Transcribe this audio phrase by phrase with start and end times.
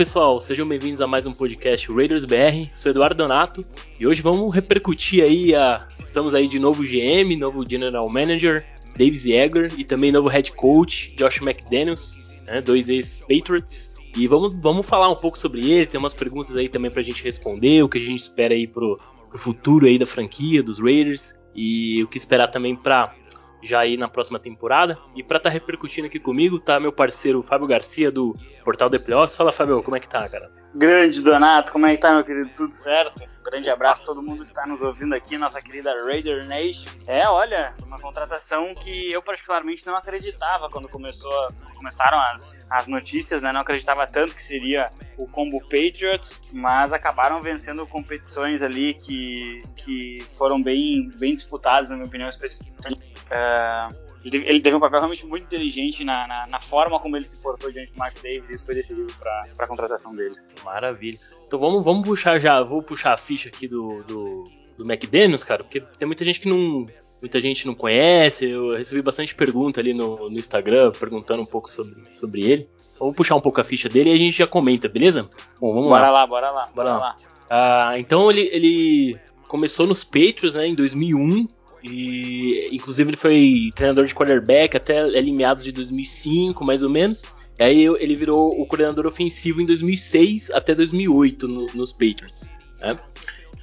[0.00, 2.70] Pessoal, sejam bem-vindos a mais um podcast Raiders BR.
[2.74, 3.62] Sou Eduardo Donato
[3.98, 5.86] e hoje vamos repercutir aí a.
[6.00, 8.66] Estamos aí de novo GM, novo General Manager,
[8.96, 13.94] Dave Ziegler e também novo Head Coach, Josh McDaniels, né, dois ex-Patriots.
[14.16, 17.22] E vamos, vamos falar um pouco sobre ele, tem umas perguntas aí também pra gente
[17.22, 21.38] responder, o que a gente espera aí pro, pro futuro aí da franquia, dos Raiders,
[21.54, 23.14] e o que esperar também pra
[23.62, 24.98] já aí na próxima temporada.
[25.14, 28.98] E para estar tá repercutindo aqui comigo, tá meu parceiro Fábio Garcia do Portal The
[28.98, 29.36] Playoffs.
[29.36, 30.50] Fala, Fábio, como é que tá, cara?
[30.72, 32.50] Grande Donato, como é que tá, meu querido?
[32.54, 33.24] Tudo certo?
[33.24, 36.88] Um grande abraço a todo mundo que tá nos ouvindo aqui, nossa querida Raider Nation.
[37.08, 43.42] É, olha, uma contratação que eu particularmente não acreditava quando começou, começaram as, as notícias,
[43.42, 43.52] né?
[43.52, 44.88] Não acreditava tanto que seria
[45.18, 51.96] o combo Patriots, mas acabaram vencendo competições ali que, que foram bem, bem disputadas, na
[51.96, 57.00] minha opinião, especialmente Uh, ele teve um papel realmente muito inteligente na, na, na, forma
[57.00, 60.14] como ele se portou diante do Mark Davis e isso foi decisivo para a contratação
[60.14, 60.34] dele.
[60.62, 61.18] Maravilha.
[61.46, 64.44] Então vamos, vamos puxar já, vou puxar a ficha aqui do, do,
[64.76, 66.86] do McDaniels, cara, porque tem muita gente que não.
[67.22, 71.68] Muita gente não conhece, eu recebi bastante pergunta ali no, no Instagram, perguntando um pouco
[71.68, 72.66] sobre, sobre ele.
[72.98, 75.28] Vamos puxar um pouco a ficha dele e a gente já comenta, beleza?
[75.60, 76.20] Bom, vamos bora lá.
[76.20, 76.26] lá.
[76.26, 76.98] Bora lá, bora lá.
[76.98, 77.16] lá.
[77.50, 81.46] Ah, então ele, ele começou nos Patriots né, em 2001,
[81.82, 87.24] e inclusive ele foi treinador de quarterback até ali meados de 2005, mais ou menos.
[87.58, 92.50] E aí ele virou o coordenador ofensivo em 2006 até 2008 no, nos Patriots.
[92.80, 92.98] Né?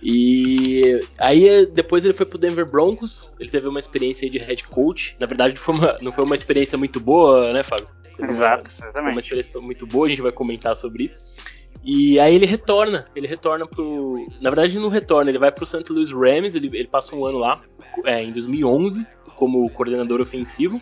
[0.02, 5.16] E aí depois ele foi pro Denver Broncos, ele teve uma experiência de head coach.
[5.20, 7.88] Na verdade foi uma, não foi uma experiência muito boa, né, Fábio?
[8.20, 8.94] Exato, exatamente.
[8.94, 11.36] Foi uma experiência muito boa, a gente vai comentar sobre isso.
[11.84, 14.28] E aí ele retorna, ele retorna pro.
[14.42, 15.86] Na verdade, não retorna, ele vai pro St.
[15.90, 17.62] Louis Rams, ele, ele passa um ano lá,
[18.04, 19.06] é, em 2011,
[19.36, 20.81] como coordenador ofensivo.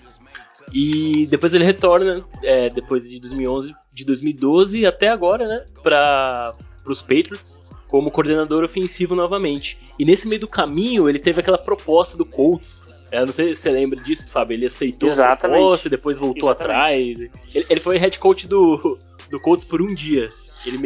[0.74, 6.54] E depois ele retorna, é, depois de 2011, de 2012 até agora, né, para
[6.88, 9.78] os Patriots, como coordenador ofensivo novamente.
[10.00, 12.84] E nesse meio do caminho, ele teve aquela proposta do Colts.
[13.12, 14.56] É, não sei se você lembra disso, Fábio.
[14.56, 15.46] Ele aceitou Exatamente.
[15.46, 16.74] a proposta, depois voltou Exatamente.
[16.74, 17.32] atrás.
[17.54, 18.98] Ele, ele foi head coach do,
[19.30, 20.30] do Colts por um dia.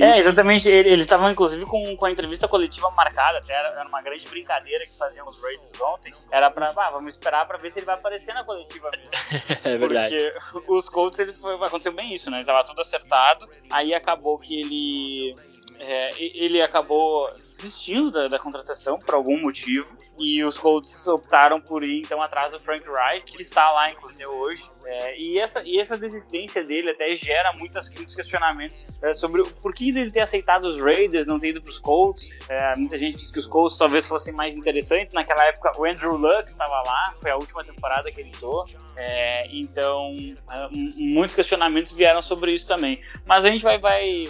[0.01, 0.69] É, exatamente.
[0.69, 3.39] Eles estavam, inclusive, com, com a entrevista coletiva marcada.
[3.39, 6.13] Até era, era, uma grande brincadeira que faziam os Raiders ontem.
[6.31, 9.11] Era pra, ah, vamos esperar pra ver se ele vai aparecer na coletiva mesmo.
[9.63, 10.33] é verdade.
[10.51, 12.37] Porque os Colts, ele foi, aconteceu bem isso, né?
[12.37, 13.49] Ele tava tudo acertado.
[13.71, 15.35] Aí acabou que ele
[15.79, 17.29] é, ele acabou
[17.59, 19.87] desistindo da, da, contratação por algum motivo
[20.17, 24.25] e os Colts optaram por ir então atrás do Frank Reich, que está lá inclusive
[24.25, 24.63] hoje.
[24.85, 29.89] É, e, essa, e essa desistência dele até gera muitos questionamentos é, sobre por que
[29.89, 32.29] ele ter aceitado os Raiders, não ter ido para os Colts.
[32.49, 35.13] É, muita gente diz que os Colts talvez fossem mais interessantes.
[35.13, 38.65] Naquela época o Andrew Luck estava lá, foi a última temporada que ele entrou.
[38.95, 40.15] É, então
[40.51, 43.01] é, muitos questionamentos vieram sobre isso também.
[43.25, 44.23] Mas a gente vai, vai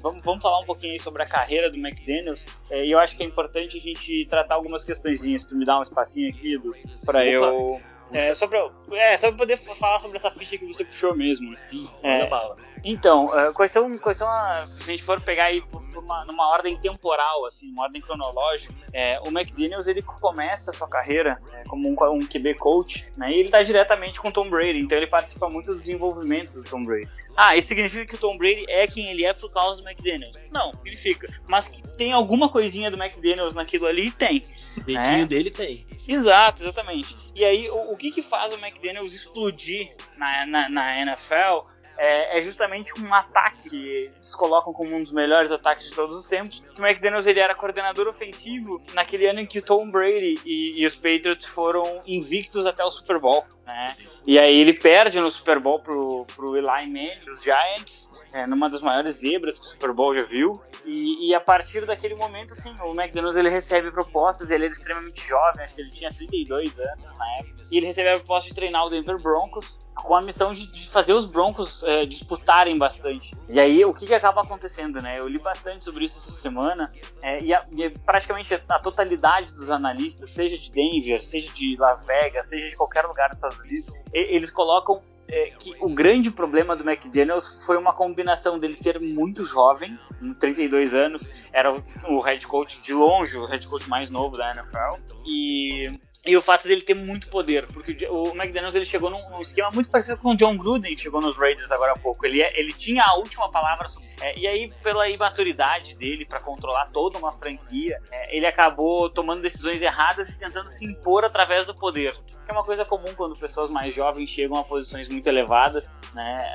[0.00, 2.46] vamos, vamos falar um pouquinho sobre a carreira do McDaniels.
[2.82, 5.44] E eu acho que é importante a gente tratar algumas questõezinhas.
[5.44, 6.58] Tu me dá um espacinho aqui,
[7.04, 7.78] para eu
[8.12, 11.54] é, só pra, é, só pra poder falar sobre essa ficha que você puxou mesmo.
[11.66, 12.56] Sim, é, bala.
[12.84, 15.62] Então, uh, quais são, quais são a, se a gente for pegar aí
[15.98, 20.88] uma, numa ordem temporal, assim, uma ordem cronológica, é, o McDaniels ele começa a sua
[20.88, 24.48] carreira é, como um, um QB coach, né, e ele está diretamente com o Tom
[24.48, 27.08] Brady, então ele participa muito do desenvolvimento do Tom Brady.
[27.36, 30.36] Ah, isso significa que o Tom Brady é quem ele é por causa do McDaniels?
[30.52, 31.28] Não, significa.
[31.48, 34.10] Mas que tem alguma coisinha do McDaniels naquilo ali?
[34.12, 34.44] Tem.
[34.76, 35.26] O dedinho né?
[35.26, 35.84] dele tem.
[36.06, 37.16] Exato, exatamente.
[37.34, 41.66] E aí, o, o que que faz o McDaniels explodir na, na, na NFL
[41.96, 46.16] é, é, justamente um ataque que eles colocam como um dos melhores ataques de todos
[46.16, 46.62] os tempos.
[46.74, 50.80] Que o McDaniels ele era coordenador ofensivo naquele ano em que o Tom Brady e,
[50.80, 53.44] e os Patriots foram invictos até o Super Bowl.
[53.66, 53.92] Né?
[54.26, 58.68] E aí ele perde no Super Bowl pro, pro Eli Manning, dos Giants, é, numa
[58.68, 60.60] das maiores zebras que o Super Bowl já viu.
[60.84, 65.26] E, e, a partir daquele momento, sim, o McDaniels ele recebe propostas, ele era extremamente
[65.26, 68.54] jovem, acho que ele tinha 32 anos na época, e ele recebe a proposta de
[68.54, 73.34] treinar o Denver Broncos, com a missão de, de fazer os Broncos é, disputarem bastante.
[73.48, 75.18] E aí, o que, que acaba acontecendo, né?
[75.18, 76.92] Eu li bastante sobre isso essa semana,
[77.22, 82.04] é, e, a, e, praticamente a totalidade dos analistas, seja de Denver, seja de Las
[82.04, 86.76] Vegas, seja de qualquer lugar dos Estados Unidos, eles colocam é, que o grande problema
[86.76, 89.98] do McDaniels foi uma combinação dele ser muito jovem,
[90.38, 91.72] 32 anos, era
[92.08, 95.88] o head coach de longe, o head coach mais novo da NFL, e
[96.26, 99.70] e o fato dele ter muito poder, porque o McDaniels ele chegou num, num, esquema
[99.70, 102.24] muito parecido com o John Gruden chegou nos Raiders agora há pouco.
[102.24, 103.86] Ele, é, ele tinha a última palavra,
[104.20, 109.42] é, e aí pela imaturidade dele para controlar toda uma franquia, é, ele acabou tomando
[109.42, 112.12] decisões erradas e tentando se impor através do poder.
[112.44, 116.52] que é uma coisa comum quando pessoas mais jovens chegam a posições muito elevadas, né?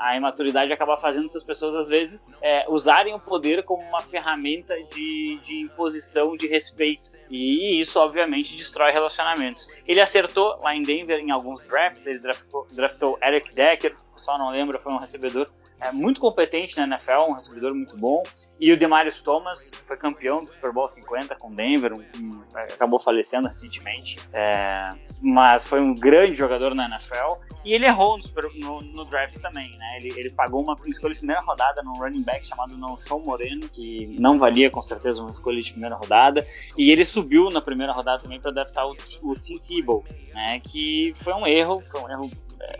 [0.00, 4.74] A imaturidade acaba fazendo essas pessoas, às vezes, é, usarem o poder como uma ferramenta
[4.84, 7.10] de, de imposição de respeito.
[7.30, 9.68] E isso, obviamente, destrói relacionamentos.
[9.86, 14.50] Ele acertou lá em Denver em alguns drafts, ele draftou, draftou Eric Decker, só não
[14.50, 15.48] lembro, foi um recebedor
[15.80, 18.22] é, muito competente na NFL, um recebedor muito bom.
[18.58, 23.00] E o Demarius Thomas foi campeão do Super Bowl 50 com Denver, um, um, acabou
[23.00, 24.92] falecendo recentemente, é,
[25.22, 27.40] mas foi um grande jogador na NFL.
[27.64, 29.96] E ele errou no, super, no, no draft também, né?
[29.98, 34.16] Ele, ele, pagou uma escolha de primeira rodada num running back chamado Nelson Moreno, que
[34.20, 36.46] não valia com certeza uma escolha de primeira rodada.
[36.76, 40.04] E ele subiu na primeira rodada também para draftar o, o Tim Tebow,
[40.34, 40.60] né?
[40.60, 42.30] Que foi um erro, foi um erro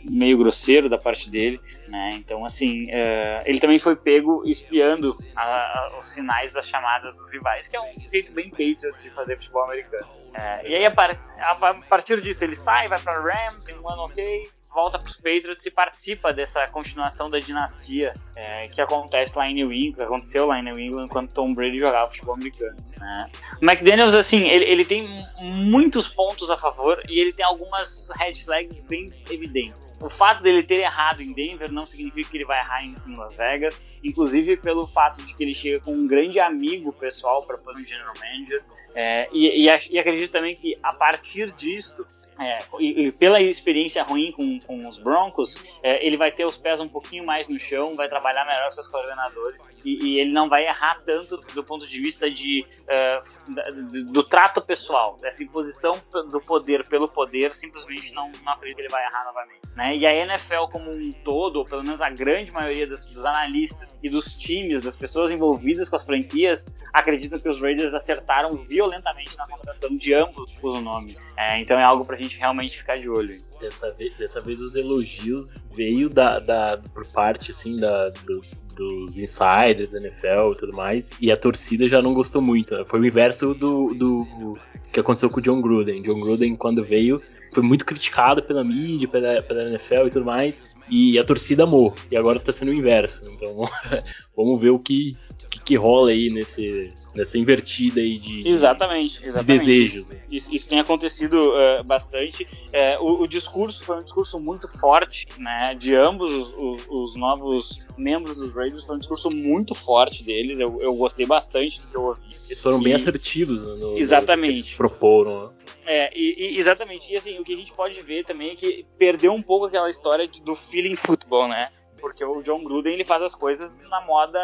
[0.03, 2.13] meio grosseiro da parte dele, né?
[2.15, 7.33] Então, assim, uh, ele também foi pego espiando a, a, os sinais das chamadas dos
[7.33, 10.07] rivais, que é um jeito bem Patriots de fazer futebol americano.
[10.07, 14.03] Uh, e aí, a, par a, partir disso, ele sai, vai para Rams, um ano
[14.03, 19.49] ok, volta para os Patriots e participa dessa continuação da dinastia é, que acontece lá
[19.49, 22.77] em New England, aconteceu lá em New England quando Tom Brady jogava futebol americano.
[22.99, 23.31] Né?
[23.61, 28.35] O McDaniels, assim, ele, ele, tem muitos pontos a favor e ele tem algumas red
[28.35, 29.89] flags bem evidentes.
[30.01, 33.17] O fato dele ter errado em Denver não significa que ele vai errar em, em
[33.17, 37.59] Las Vegas, inclusive pelo fato de que ele chega com um grande amigo pessoal para
[37.59, 38.63] fazer um general manager.
[38.95, 42.07] É, e, e, e acredito também que a partir disto
[42.41, 46.57] é, e, e, pela experiência ruim com, com os Broncos, é, ele vai ter os
[46.57, 50.33] pés um pouquinho mais no chão, vai trabalhar melhor com seus coordenadores e, e ele
[50.33, 55.43] não vai errar tanto do ponto de vista de, uh, do, do, trato pessoal, dessa
[55.43, 56.01] imposição
[56.31, 59.61] do poder pelo poder, simplesmente não, não acredito que ele vai errar novamente.
[59.77, 59.97] Né?
[59.97, 64.09] E a NFL como um todo, ou pelo menos a grande maioria dos, analistas e
[64.09, 69.47] dos times, das pessoas envolvidas com as franquias, acreditam que os Raiders acertaram violentamente na
[69.47, 71.19] contratação de ambos os nomes.
[71.37, 73.37] É, então é algo pra gente gente realmente ficar de olho.
[73.61, 78.41] Dessa vez, dessa vez os elogios veio da, da por parte assim da, do,
[78.75, 82.75] dos insiders da NFL e tudo mais, e a torcida já não gostou muito.
[82.77, 82.85] Né?
[82.87, 84.57] Foi o inverso do, do
[84.93, 86.03] que aconteceu com o John Gruden.
[86.03, 87.21] John Gruden, quando veio,
[87.53, 91.95] foi muito criticado pela mídia, pela, pela NFL e tudo mais, e a torcida amou.
[92.11, 93.31] E agora está sendo o inverso.
[93.33, 93.65] Então
[94.37, 95.17] vamos ver o que,
[95.51, 99.65] que, que rola aí nesse, nessa invertida aí de, exatamente, exatamente.
[99.65, 100.13] de desejos.
[100.31, 102.45] Isso, isso, tem acontecido uh, bastante.
[102.45, 105.75] Uh, o, o, discurso foi um discurso muito forte, né?
[105.75, 110.61] De ambos os, os, novos membros dos Raiders, foi um discurso muito forte deles.
[110.61, 112.29] Eu, eu gostei bastante do que eu ouvi.
[112.47, 112.85] Eles foram e...
[112.85, 114.71] bem assertivos no, exatamente.
[114.71, 115.47] no proporam.
[115.47, 115.53] Né?
[115.85, 117.13] É, e, e, exatamente.
[117.13, 119.91] E assim, o que a gente pode ver também é que perdeu um pouco aquela
[119.91, 121.71] história de, do feeling futebol, né?
[122.01, 124.39] Porque o John Gruden ele faz as coisas na moda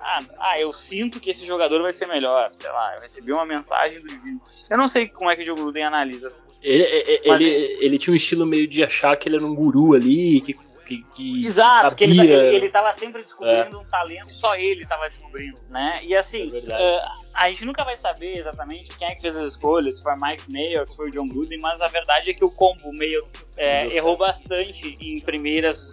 [0.00, 3.44] ah, ah, eu sinto que esse jogador vai ser melhor, sei lá, eu recebi uma
[3.44, 4.40] mensagem do divino.
[4.70, 6.36] Eu não sei como é que o Joe Gruden analisa.
[6.62, 9.94] Ele, ele, ele, ele, tinha um estilo meio de achar que ele era um guru
[9.94, 10.54] ali, que
[10.88, 13.78] que, que Exato, que ele, ele, ele tava sempre descobrindo é.
[13.78, 16.00] um talento, só ele tava descobrindo, né?
[16.02, 17.00] E assim, é uh,
[17.34, 20.50] a gente nunca vai saber exatamente quem é que fez as escolhas, se foi Mike
[20.50, 23.22] Mayo, se foi o John Gruden, mas a verdade é que o combo meio
[23.56, 25.92] é, errou bastante em primeiras,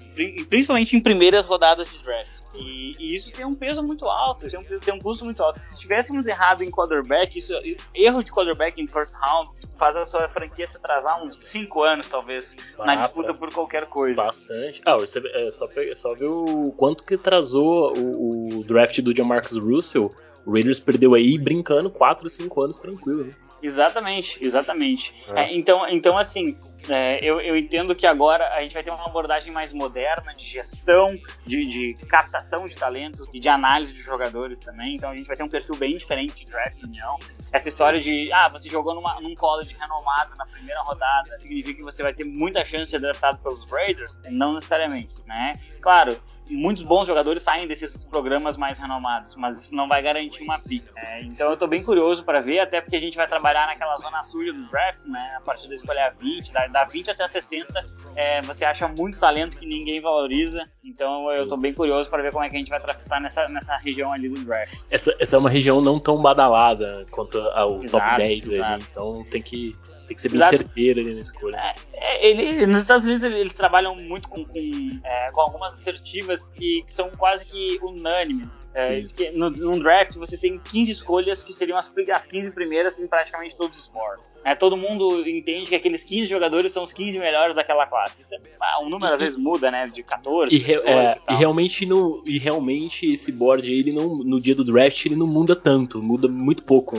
[0.49, 2.44] principalmente em primeiras rodadas de draft.
[2.57, 5.61] E, e, isso tem um peso muito alto, tem um, tem um custo muito alto.
[5.69, 7.53] Se tivéssemos errado em quarterback, isso,
[7.93, 12.09] erro de quarterback em first round faz a sua franquia se atrasar uns 5 anos,
[12.09, 14.23] talvez, na disputa por qualquer coisa.
[14.23, 14.81] Bastante.
[14.85, 19.57] Ah, você, é, só, só ver o quanto que atrasou o, o draft do Jamarcus
[19.57, 20.11] Russell.
[20.45, 23.25] O Raiders perdeu aí brincando 4, 5 anos tranquilo.
[23.25, 23.31] Né?
[23.63, 25.13] Exatamente, exatamente.
[25.35, 25.41] É.
[25.41, 26.55] É, então, então, assim,
[26.89, 30.45] é, eu, eu, entendo que agora a gente vai ter uma abordagem mais moderna de
[30.45, 34.95] gestão, de, de, captação de talentos e de análise de jogadores também.
[34.95, 37.17] Então a gente vai ter um perfil bem diferente de draft união.
[37.51, 41.83] Essa história de, ah, você jogou numa, num college renomado na primeira rodada, significa que
[41.83, 44.15] você vai ter muita chance de ser draftado pelos Raiders?
[44.29, 45.59] Não necessariamente, né?
[45.81, 46.15] Claro,
[46.49, 50.83] muitos bons jogadores saem desses programas mais renomados, mas isso não vai garantir uma pick.
[50.95, 53.97] É, então eu tô bem curioso para ver, até porque a gente vai trabalhar naquela
[53.97, 55.35] zona suja do draft, né?
[55.37, 57.85] A partir da escolha 20, da, da 20 até a 60,
[58.15, 60.67] é, você acha muito talento que ninguém valoriza.
[60.83, 63.47] Então eu tô bem curioso para ver como é que a gente vai draftar nessa,
[63.49, 64.83] nessa região ali do draft.
[64.89, 69.23] Essa, essa é uma região não tão badalada quanto ao exato, top 10 ali, então
[69.29, 69.75] tem que
[70.05, 70.57] tem que ser bem Exato.
[70.57, 71.57] certeiro ali na escolha.
[71.57, 76.49] É, é, ele, nos Estados Unidos eles trabalham muito com, com, é, com algumas assertivas
[76.49, 78.55] que, que, são quase que unânimes.
[78.73, 82.99] É, que no, num draft você tem 15 escolhas que seriam as, as 15 primeiras
[82.99, 84.25] em praticamente todos os boards.
[84.43, 88.21] É, todo mundo entende que aqueles 15 jogadores são os 15 melhores daquela classe.
[88.21, 89.87] Isso é, ah, um número às vezes muda, né?
[89.87, 94.17] De 14, e, 18, é, e, e realmente no, e realmente esse board ele não,
[94.17, 96.95] no dia do draft ele não muda tanto, muda muito pouco.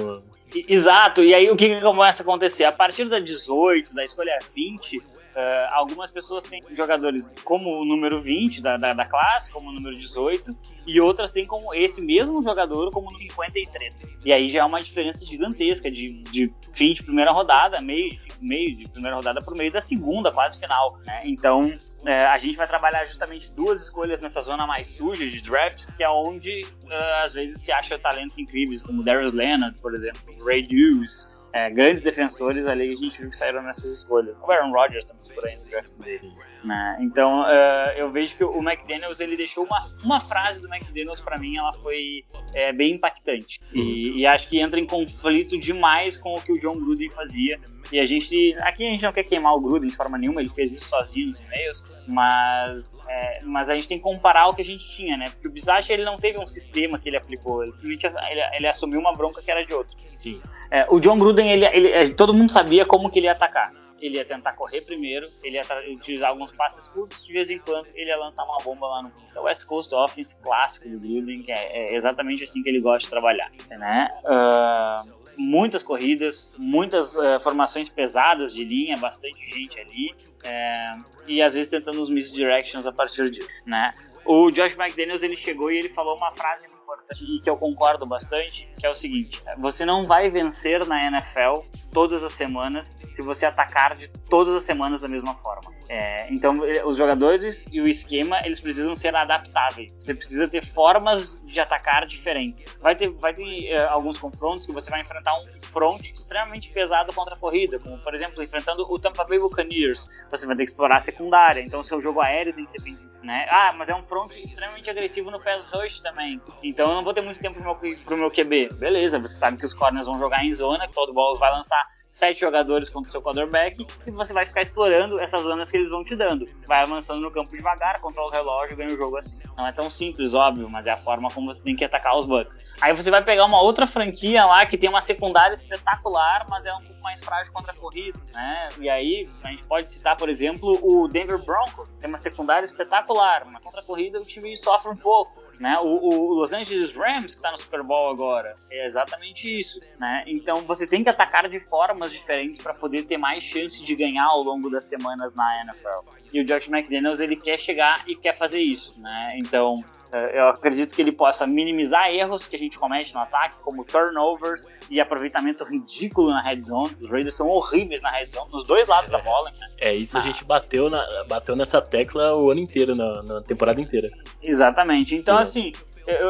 [0.68, 2.64] Exato, e aí o que, que começa a acontecer?
[2.64, 5.02] A partir da 18, da escolha 20,
[5.36, 9.72] Uh, algumas pessoas têm jogadores como o número 20 da, da, da, classe, como o
[9.72, 14.16] número 18, e outras têm como esse mesmo jogador como o 53.
[14.24, 18.76] E aí já é uma diferença gigantesca de, de fim de primeira rodada, meio, meio
[18.76, 20.98] de primeira rodada o meio da segunda, quase final.
[21.04, 21.20] Né?
[21.26, 21.70] Então
[22.06, 26.02] é, a gente vai trabalhar justamente duas escolhas nessa zona mais suja de draft, que
[26.02, 30.66] é onde uh, às vezes se acha talentos incríveis, como Darius Leonard, por exemplo, Ray
[30.66, 34.36] Hughes é, grandes defensores ali que a gente viu que saíram nessas escolhas.
[34.36, 36.32] O Aaron Rodgers também por aí no draft dele.
[36.62, 36.98] Né?
[37.00, 41.38] Então uh, eu vejo que o McDaniels ele deixou uma, uma frase do McDaniels para
[41.38, 43.60] mim, ela foi é, bem impactante.
[43.72, 44.16] E, uhum.
[44.18, 47.58] e, acho que entra em conflito demais com o que o John Gruden fazia.
[47.92, 48.54] E a gente.
[48.60, 51.28] Aqui a gente não quer queimar o Gruden de forma nenhuma, ele fez isso sozinho
[51.28, 55.16] nos e-mails, mas, é, mas a gente tem que comparar o que a gente tinha,
[55.16, 55.30] né?
[55.30, 58.66] Porque o Bizacha ele não teve um sistema que ele aplicou, ele simplesmente ele, ele
[58.66, 59.96] assumiu uma bronca que era de outro.
[60.16, 60.40] Sim.
[60.70, 64.16] É, o John Gruden, ele, ele, todo mundo sabia como que ele ia atacar ele
[64.16, 68.10] ia tentar correr primeiro, ele ia utilizar alguns passes curtos, de vez em quando ele
[68.10, 71.52] ia lançar uma bomba lá no é o West Coast Offense clássico do Gruden, que
[71.52, 74.10] é, é, exatamente assim que ele gosta de trabalhar, né?
[74.24, 80.14] Uh, muitas corridas, muitas uh, formações pesadas de linha, bastante gente ali,
[80.44, 83.90] uh, e às vezes tentando os misdirections a partir disso, né?
[84.24, 88.06] O Josh McDaniels ele chegou e ele falou uma frase importante e que eu concordo
[88.06, 93.22] bastante, que é o seguinte: você não vai vencer na NFL todas as semanas se
[93.22, 95.75] você atacar de todas as semanas da mesma forma.
[95.88, 99.94] É, então, os jogadores e o esquema eles precisam ser adaptáveis.
[100.00, 102.66] Você precisa ter formas de atacar diferentes.
[102.80, 107.14] Vai ter, vai ter uh, alguns confrontos que você vai enfrentar um front extremamente pesado
[107.14, 110.08] contra a corrida, como por exemplo enfrentando o Tampa Bay Buccaneers.
[110.30, 112.96] Você vai ter que explorar a secundária, então seu jogo aéreo tem que ser bem,
[113.22, 113.46] né?
[113.50, 116.40] Ah, mas é um front extremamente agressivo no pass rush também.
[116.62, 118.70] Então eu não vou ter muito tempo pro meu, pro meu QB.
[118.78, 121.95] Beleza, você sabe que os corners vão jogar em zona, que todo bola vai lançar
[122.16, 125.90] sete jogadores contra o seu quarterback e você vai ficar explorando essas zonas que eles
[125.90, 126.46] vão te dando.
[126.66, 129.38] Vai avançando no campo devagar, controla o relógio ganha o jogo assim.
[129.56, 132.24] Não é tão simples, óbvio, mas é a forma como você tem que atacar os
[132.24, 132.64] Bucks.
[132.80, 136.72] Aí você vai pegar uma outra franquia lá que tem uma secundária espetacular, mas é
[136.72, 138.68] um pouco mais frágil contra a corrida, né?
[138.80, 143.44] E aí a gente pode citar, por exemplo, o Denver Broncos, tem uma secundária espetacular,
[143.44, 145.45] mas contra a corrida o time sofre um pouco.
[145.58, 145.78] Né?
[145.78, 149.80] O, o, Los Angeles Rams, que está no Super Bowl agora, é exatamente isso.
[149.98, 150.24] Né?
[150.26, 154.26] Então você tem que atacar de formas diferentes para poder ter mais chance de ganhar
[154.26, 156.10] ao longo das semanas na NFL.
[156.32, 159.00] E o Josh McDaniels ele quer chegar e quer fazer isso.
[159.00, 159.38] Né?
[159.38, 159.82] Então
[160.12, 164.66] eu acredito que ele possa minimizar erros que a gente comete no ataque, como turnovers
[164.90, 166.96] e aproveitamento ridículo na red zone.
[167.00, 169.50] Os Raiders são horríveis na red zone, nos dois lados é, da bola.
[169.50, 169.66] Né?
[169.80, 170.20] É, isso ah.
[170.20, 174.08] a gente bateu, na, bateu nessa tecla o ano inteiro, na, na temporada inteira.
[174.42, 175.14] Exatamente.
[175.14, 175.42] Então, é.
[175.42, 175.72] assim,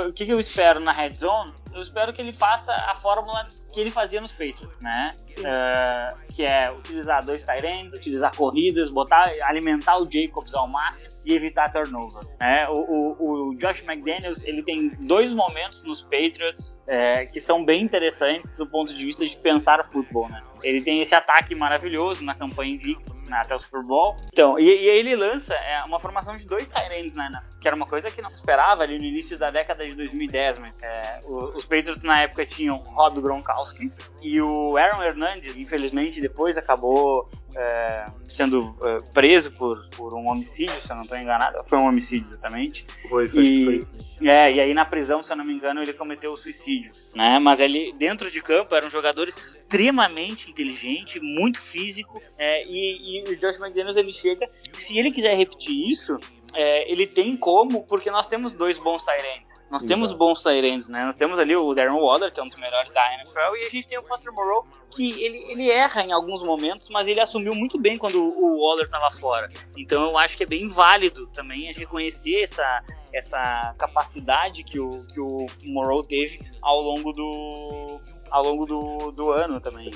[0.06, 1.52] o que, que eu espero na red zone?
[1.76, 5.14] Eu espero que ele faça a fórmula que ele fazia nos Patriots, né?
[5.38, 11.34] Uh, que é utilizar dois tight utilizar corridas, botar, alimentar o Jacobs ao máximo e
[11.34, 12.26] evitar turnover.
[12.40, 12.66] Né?
[12.68, 17.82] O, o, o Josh McDaniels ele tem dois momentos nos Patriots é, que são bem
[17.82, 20.28] interessantes do ponto de vista de pensar futebol.
[20.28, 20.42] Né?
[20.62, 24.16] Ele tem esse ataque maravilhoso na campanha invicta né, até o Super Bowl.
[24.32, 27.76] Então, e, e ele lança é, uma formação de dois tight né, né, que era
[27.76, 30.58] uma coisa que não se esperava ali no início da década de 2010.
[30.58, 33.90] Mas, é, os Patriots na época tinham Rob Gronkowski
[34.22, 40.78] e o Aaron Hernandez, infelizmente depois acabou é, sendo é, preso por, por um homicídio,
[40.80, 41.64] se eu não estou enganado.
[41.64, 42.84] Foi um homicídio, exatamente.
[43.08, 43.92] Foi, foi, e, foi isso.
[44.20, 46.92] É, e aí na prisão, se eu não me engano, ele cometeu o suicídio.
[47.14, 47.38] Né?
[47.38, 52.22] Mas ele, dentro de campo, era um jogador extremamente inteligente, muito físico.
[52.38, 56.18] É, e, e o Josh McDaniels, ele chega, se ele quiser repetir isso,
[56.56, 59.54] é, ele tem como, porque nós temos dois bons Tyrants.
[59.70, 59.86] Nós Exato.
[59.86, 61.04] temos bons Tyrants, né?
[61.04, 63.70] Nós temos ali o Darren Waller, que é um dos melhores da NFL, e a
[63.70, 67.54] gente tem o Foster Moreau, que ele, ele erra em alguns momentos, mas ele assumiu
[67.54, 69.50] muito bem quando o Waller estava fora.
[69.76, 72.82] Então eu acho que é bem válido também a gente reconhecer essa,
[73.12, 79.30] essa capacidade que o, que o Moreau teve ao longo do, ao longo do, do
[79.30, 79.88] ano também.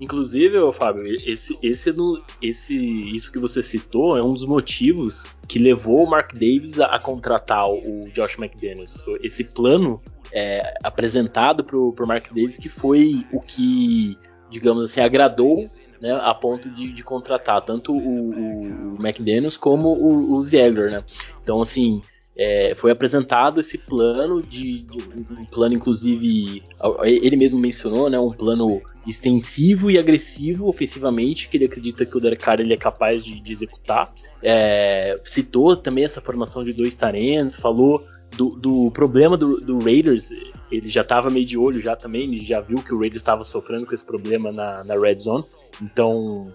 [0.00, 1.94] Inclusive, Fábio, esse, esse,
[2.42, 6.86] esse, isso que você citou é um dos motivos que levou o Mark Davis a,
[6.86, 9.02] a contratar o Josh McDaniels.
[9.22, 10.00] Esse plano
[10.32, 14.18] é, apresentado pro, pro Mark Davis que foi o que,
[14.50, 15.64] digamos assim, agradou
[16.00, 20.90] né, a ponto de, de contratar tanto o, o, o McDaniels como o, o Ziegler,
[20.90, 21.04] né?
[21.42, 22.02] Então, assim,
[22.38, 24.98] é, foi apresentado esse plano de, de,
[25.30, 26.62] um plano inclusive
[27.02, 32.20] ele mesmo mencionou né um plano extensivo e agressivo ofensivamente que ele acredita que o
[32.20, 34.12] Derek Carr ele é capaz de, de executar
[34.42, 38.04] é, citou também essa formação de dois tarentos falou
[38.36, 40.30] do, do problema do, do, Raiders
[40.70, 43.44] ele já estava meio de olho já também, ele já viu que o Raiders estava
[43.44, 45.44] sofrendo com esse problema na, na red zone.
[45.80, 46.52] Então,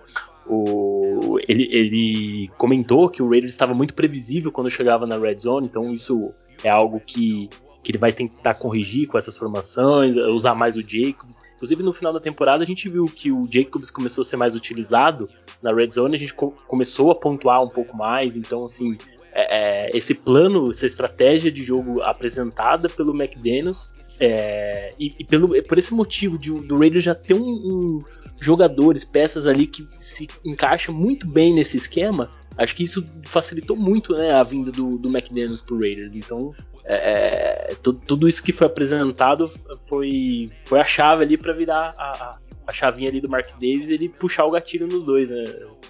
[0.53, 5.67] o, ele, ele comentou que o Raiders estava muito previsível quando chegava na red zone,
[5.67, 6.19] então isso
[6.63, 7.49] é algo que,
[7.83, 11.41] que ele vai tentar corrigir com essas formações, usar mais o Jacobs.
[11.55, 14.55] Inclusive no final da temporada a gente viu que o Jacobs começou a ser mais
[14.55, 15.27] utilizado
[15.61, 18.97] na red zone, a gente co começou a pontuar um pouco mais, então assim
[19.33, 25.61] é, é, esse plano, essa estratégia de jogo apresentada pelo McDaniels é, e, e, pelo,
[25.63, 28.03] por esse motivo de, do Raiders já ter um, um,
[28.39, 34.15] jogadores, peças ali que se encaixa muito bem nesse esquema, acho que isso facilitou muito
[34.15, 36.15] né, a vinda do, do McDaniels pro Raiders.
[36.15, 36.53] Então,
[36.85, 39.51] é, é tudo isso que foi apresentado
[39.87, 42.37] foi, foi a chave ali para virar a,
[42.67, 45.43] a, chavinha ali do Mark Davis e ele puxar o gatilho nos dois, né,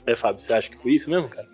[0.05, 0.39] é, Fábio?
[0.39, 1.47] Você acha que foi isso mesmo, cara?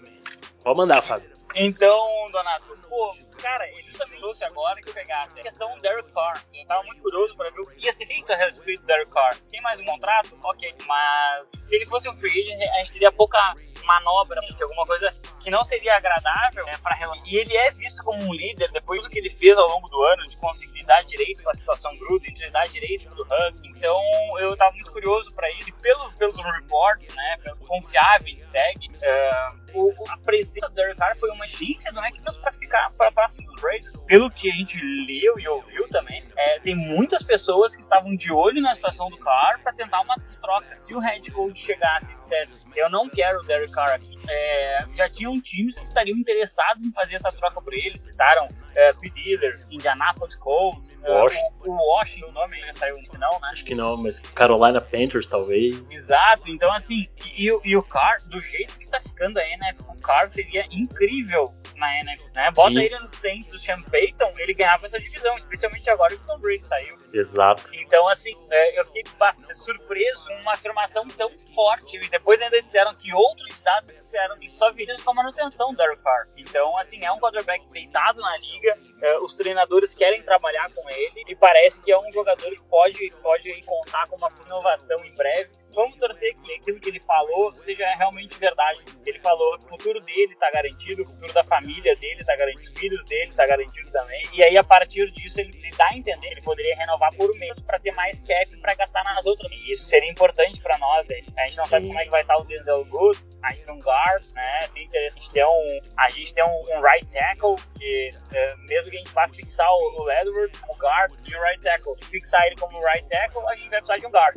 [0.63, 1.36] Pode mandar, Fábio.
[1.59, 6.43] Então, Donato, pô, cara, ele também trouxe agora que pegar a questão do Derek Carr.
[6.53, 9.11] Eu tava muito curioso para ver o que ia ser feito a respeito do Derek
[9.11, 9.35] Carr.
[9.49, 10.37] Tem mais um contrato?
[10.43, 13.55] Ok, mas se ele fosse um free agent, a gente teria pouca
[13.87, 18.33] manobra, alguma coisa que não seria agradável né, para E ele é visto como um
[18.33, 21.49] líder depois do que ele fez ao longo do ano, de conseguir dar direito com
[21.49, 23.65] a situação Gruden, de dar direito pro Hunt.
[23.65, 23.99] Então
[24.39, 25.69] eu estava muito curioso para isso.
[25.69, 30.97] E pelo, pelos reports, né, pelos confiáveis que segue, uh, o, a presença do Derek
[30.97, 33.96] Carr foi uma chance do McDonald's para ficar para próximo dos Raiders.
[34.07, 38.31] Pelo que a gente leu e ouviu também, é, tem muitas pessoas que estavam de
[38.31, 40.77] olho na situação do Carr para tentar uma troca.
[40.77, 44.85] Se o head coach chegasse e dissesse eu não quero o Derek Carr aqui, é,
[44.93, 47.97] já tinham times que estariam interessados em fazer essa troca por ele.
[47.97, 51.25] Citaram é, Steelers, Indianapolis Colts, é, o,
[51.65, 53.49] o, Washington, o nome já saiu no final, né?
[53.51, 55.83] Acho que não, mas Carolina Panthers talvez.
[55.89, 60.01] Exato, então assim, e, e, o Carr, do jeito que tá ficando a NFC, o
[60.01, 62.51] Carr seria incrível na NFL, né?
[62.51, 62.79] Bota Sim.
[62.79, 66.37] ele no centro do Sean Payton, ele ganhava essa divisão, especialmente agora que o Tom
[66.37, 66.95] Brady saiu.
[67.11, 67.63] Exato.
[67.73, 71.97] Então, assim, é, eu fiquei bastante surpreso com uma afirmação tão forte.
[71.97, 75.77] E depois ainda disseram que outros dados disseram que só viriam com a manutenção do
[75.77, 76.27] Derek Carr.
[76.37, 81.23] Então, assim, é um quarterback deitado na liga, é, os treinadores querem trabalhar com ele
[81.27, 85.49] e parece que é um jogador que pode, pode contar com uma inovação em breve
[85.77, 88.83] vamos torcer que aquilo que ele falou seja realmente verdade.
[89.05, 92.63] Ele falou que o futuro dele está garantido, o futuro da família dele está garantido,
[92.63, 94.27] os filhos dele está garantido também.
[94.33, 97.29] E aí, a partir disso, ele, ele dá a entender que ele poderia renovar por
[97.29, 99.51] um mês para ter mais cap para gastar nas outras.
[99.51, 101.05] E isso seria importante para nós.
[101.05, 101.21] Né?
[101.37, 103.73] A gente não sabe como é que vai estar o Denzel Good, a gente tem
[103.73, 104.67] um guard, né?
[104.67, 108.97] Seria interessante ter um, a gente tem um, um right tackle, que é, mesmo que
[108.97, 112.55] a gente vá fixar o, o Edward como guard e o right tackle, fixar ele
[112.57, 114.35] como right tackle, a gente vai precisar de um guard.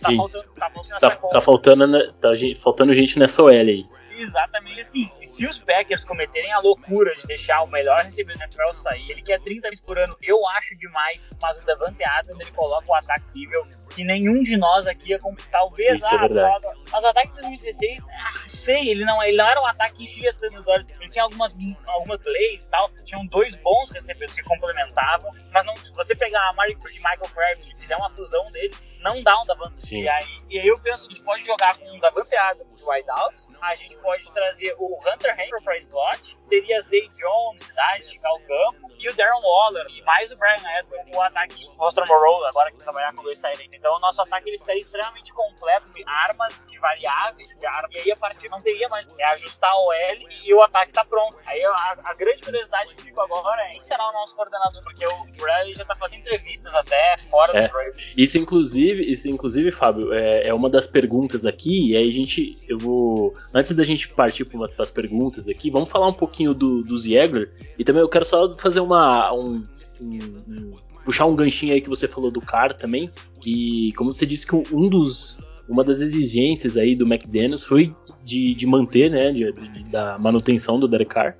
[0.00, 0.68] Tá faltando, tá
[0.98, 3.86] Tá, tá, faltando, né, tá faltando gente nessa OL aí.
[4.18, 5.10] Exatamente assim.
[5.20, 9.10] E se os Packers cometerem a loucura de deixar o melhor recebedor da NFL sair,
[9.10, 12.90] ele quer 30 vezes por ano, eu acho demais, mas o Davante Adams ele coloca
[12.90, 13.64] o ataque nível
[13.98, 15.48] que nenhum de nós aqui ia comprar.
[15.50, 16.66] Talvez, Isso é ah, é verdade.
[16.92, 20.04] mas o ataque de 2016, ah, sei, ele não, ele não era um ataque que
[20.04, 20.86] enchia tantos olhos.
[21.00, 21.54] Ele tinha algumas,
[21.86, 26.48] algumas plays e tal, tinham dois bons recebedores que complementavam, mas não, se você pegar
[26.48, 29.96] a Mari e Michael Crabtree e fizer uma fusão deles, não dá um Davante.
[29.96, 32.76] E aí, e aí eu penso que a gente pode jogar com um Davante Adams
[32.76, 38.02] de wideout, a gente pode trazer o Hunter Henry para slot, teria Zay Jones, cidade,
[38.02, 41.70] esticar o campo, e o Darren Waller, e mais o Brian Edwards, o ataque, o
[41.76, 43.70] Rostro Morrow, agora que trabalhar com dois Tyrants.
[43.72, 47.98] Então o nosso ataque ele ficaria extremamente completo de armas, de variáveis, de armas, e
[47.98, 51.36] aí a partir não teria mais, é ajustar o L e o ataque tá pronto.
[51.46, 55.40] Aí a, a grande curiosidade que fico agora é ensinar o nosso coordenador, porque o
[55.40, 58.14] Bradley já tá fazendo entrevistas até fora é, do Braves.
[58.16, 62.58] Isso inclusive, isso inclusive, Fábio, é, é uma das perguntas aqui, e aí a gente,
[62.68, 66.82] eu vou, antes da gente partir para as perguntas aqui, vamos falar um pouquinho do,
[66.82, 69.62] do Ziegler, e também eu quero só fazer uma, um,
[70.00, 73.08] um, um puxar um ganchinho aí que você falou do Carr também,
[73.40, 78.54] que como você disse que um dos uma das exigências aí do McDaniels foi de,
[78.54, 81.34] de manter, né, de, de, da manutenção do Derek Carr.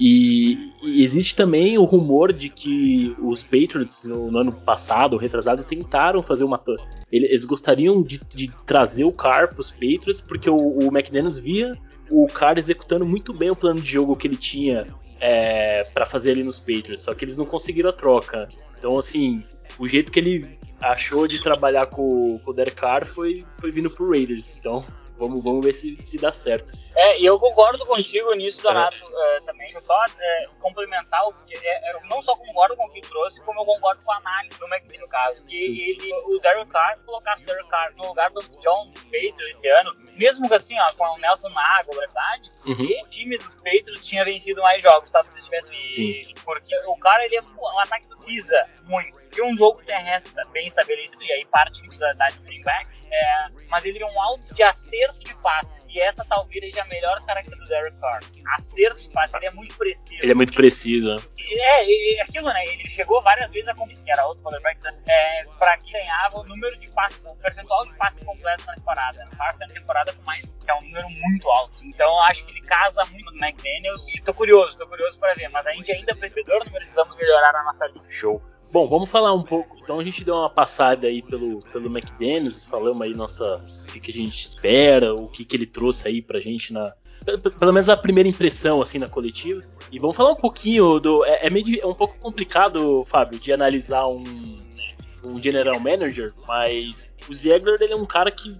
[0.00, 5.62] E, e, existe também o rumor de que os Patriots no, no ano passado, retrasado,
[5.62, 6.60] tentaram fazer uma.
[7.10, 11.72] Eles gostariam de, de trazer o Carr para os Patriots porque o, o McDaniels via
[12.10, 14.86] o Carr executando muito bem o plano de jogo que ele tinha
[15.20, 18.48] é, para fazer ali nos Patriots, só que eles não conseguiram a troca.
[18.78, 19.42] Então, assim,
[19.78, 23.90] o jeito que ele achou de trabalhar com, com o Derek Carr foi, foi vindo
[23.90, 24.56] pro Raiders.
[24.58, 24.84] Então,
[25.18, 26.74] Vamos, vamos ver se, se dá certo.
[26.94, 29.38] É, e eu concordo contigo nisso, Donato, é.
[29.38, 29.68] uh, também.
[29.68, 33.64] Só uh, complementar, porque é, eu não só concordo com o que trouxe, como eu
[33.64, 35.44] concordo com a análise do McVay, no caso.
[35.44, 39.40] Que ele, o Derek Carr, colocasse o Derek Carr no lugar do John dos Patriots
[39.40, 42.84] esse ano, mesmo que assim, ó, com o Nelson na água, verdade, uhum.
[42.84, 45.22] o time dos Patriots tinha vencido mais jogos, tá?
[45.22, 46.34] Se tivesse.
[46.44, 51.22] Porque o cara, ele é um ataque precisa muito tinha um jogo terrestre bem estabelecido,
[51.22, 55.07] e aí parte da, da running back, é, mas ele tem um alto de acerto
[55.12, 58.20] de passe, e essa talvez seja a melhor característica do Derek Carr.
[58.54, 60.22] Acerto de passe, ele é muito preciso.
[60.22, 61.22] Ele é muito preciso, né?
[61.50, 62.64] É, é aquilo, né?
[62.66, 64.98] Ele chegou várias vezes a conquistar, que era outros quarterbacks, né?
[65.06, 69.24] é, pra que ganhava o número de passes, o percentual de passes completos na temporada.
[69.32, 71.84] O Carr na temporada com mais, que é um número muito alto.
[71.84, 75.34] Então eu acho que ele casa muito no McDaniels, e tô curioso, tô curioso pra
[75.34, 78.04] ver, mas a gente ainda percebedor, não precisamos melhorar a nossa linha.
[78.10, 78.42] Show.
[78.70, 79.78] Bom, vamos falar um pouco.
[79.82, 83.58] Então a gente deu uma passada aí pelo, pelo McDaniels, falamos aí nossa,
[84.00, 86.92] que, que a gente espera, o que, que ele trouxe aí pra gente na.
[87.58, 89.60] Pelo menos a primeira impressão assim na coletiva.
[89.90, 91.24] E vamos falar um pouquinho do.
[91.24, 94.24] É, é, meio, é um pouco complicado, Fábio, de analisar um,
[95.24, 98.54] um general manager, mas o Ziegler ele é um cara que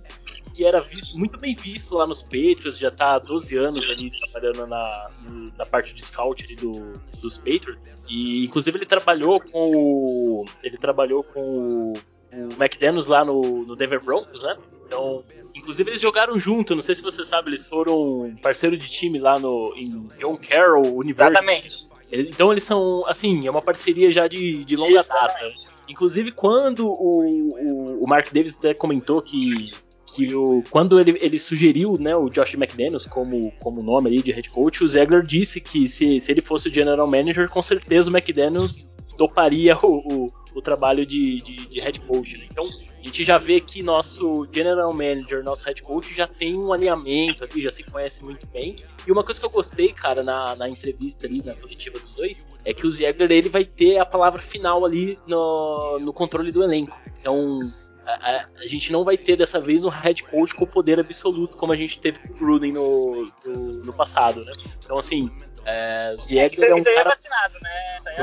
[0.58, 4.10] que era visto, muito bem visto lá nos Patriots, já tá há 12 anos ali
[4.10, 5.10] trabalhando na,
[5.56, 7.94] na parte de scout ali do, dos Patriots.
[8.08, 10.44] E inclusive ele trabalhou com o.
[10.60, 14.56] Ele trabalhou com o, o McDaniels lá no, no Denver Broncos, né?
[14.88, 15.22] Então,
[15.54, 19.38] inclusive eles jogaram junto, não sei se você sabe, eles foram parceiro de time lá
[19.38, 21.30] no em John Carroll University.
[21.30, 21.88] Exatamente.
[22.10, 25.52] Então eles são, assim, é uma parceria já de, de longa data.
[25.86, 29.70] Inclusive quando o, o, o Mark Davis até comentou que
[30.14, 34.32] que o, quando ele, ele sugeriu né, o Josh McDaniels como, como nome ali de
[34.32, 38.10] head coach, o Zegler disse que se, se ele fosse o general manager, com certeza
[38.10, 42.38] o McDaniels toparia o, o, o trabalho de, de, de, head coach.
[42.38, 42.46] Né?
[42.50, 42.66] Então
[43.08, 47.60] gente já vê que nosso general manager, nosso head coach já tem um alinhamento aqui,
[47.60, 48.76] já se conhece muito bem.
[49.06, 52.46] E uma coisa que eu gostei, cara, na, na entrevista ali, na coletiva dos dois,
[52.64, 56.62] é que o Ziegler ele vai ter a palavra final ali no, no controle do
[56.62, 56.98] elenco.
[57.20, 57.60] Então
[58.04, 61.72] a, a, gente não vai ter dessa vez um head coach com poder absoluto como
[61.72, 64.52] a gente teve com o Gruden no, no, no passado, né?
[64.82, 65.30] Então, assim,
[65.64, 67.08] é, o Ziegler é, é um isso aí cara...
[67.08, 67.70] é vacinado, né?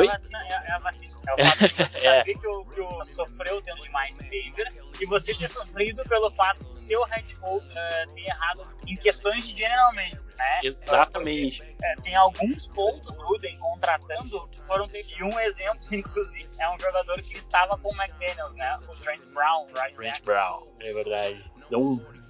[0.04, 1.16] É, vacina, é, é a vacina.
[1.28, 2.18] É o fato de você é.
[2.18, 6.30] saber que o, que o sofreu tendo demais em Denver e você ter sofrido pelo
[6.32, 10.60] fato do seu head coach uh, ter errado em questões de generalmente, né?
[10.64, 11.64] Exatamente.
[11.64, 16.80] Então, é, tem alguns pontos Gruden contratando que foram e um exemplo, inclusive, é um
[16.80, 18.78] jogador que estava com o McDaniels, né?
[18.88, 19.96] O Trent Brown, right?
[19.96, 21.52] Trent Brown, é verdade.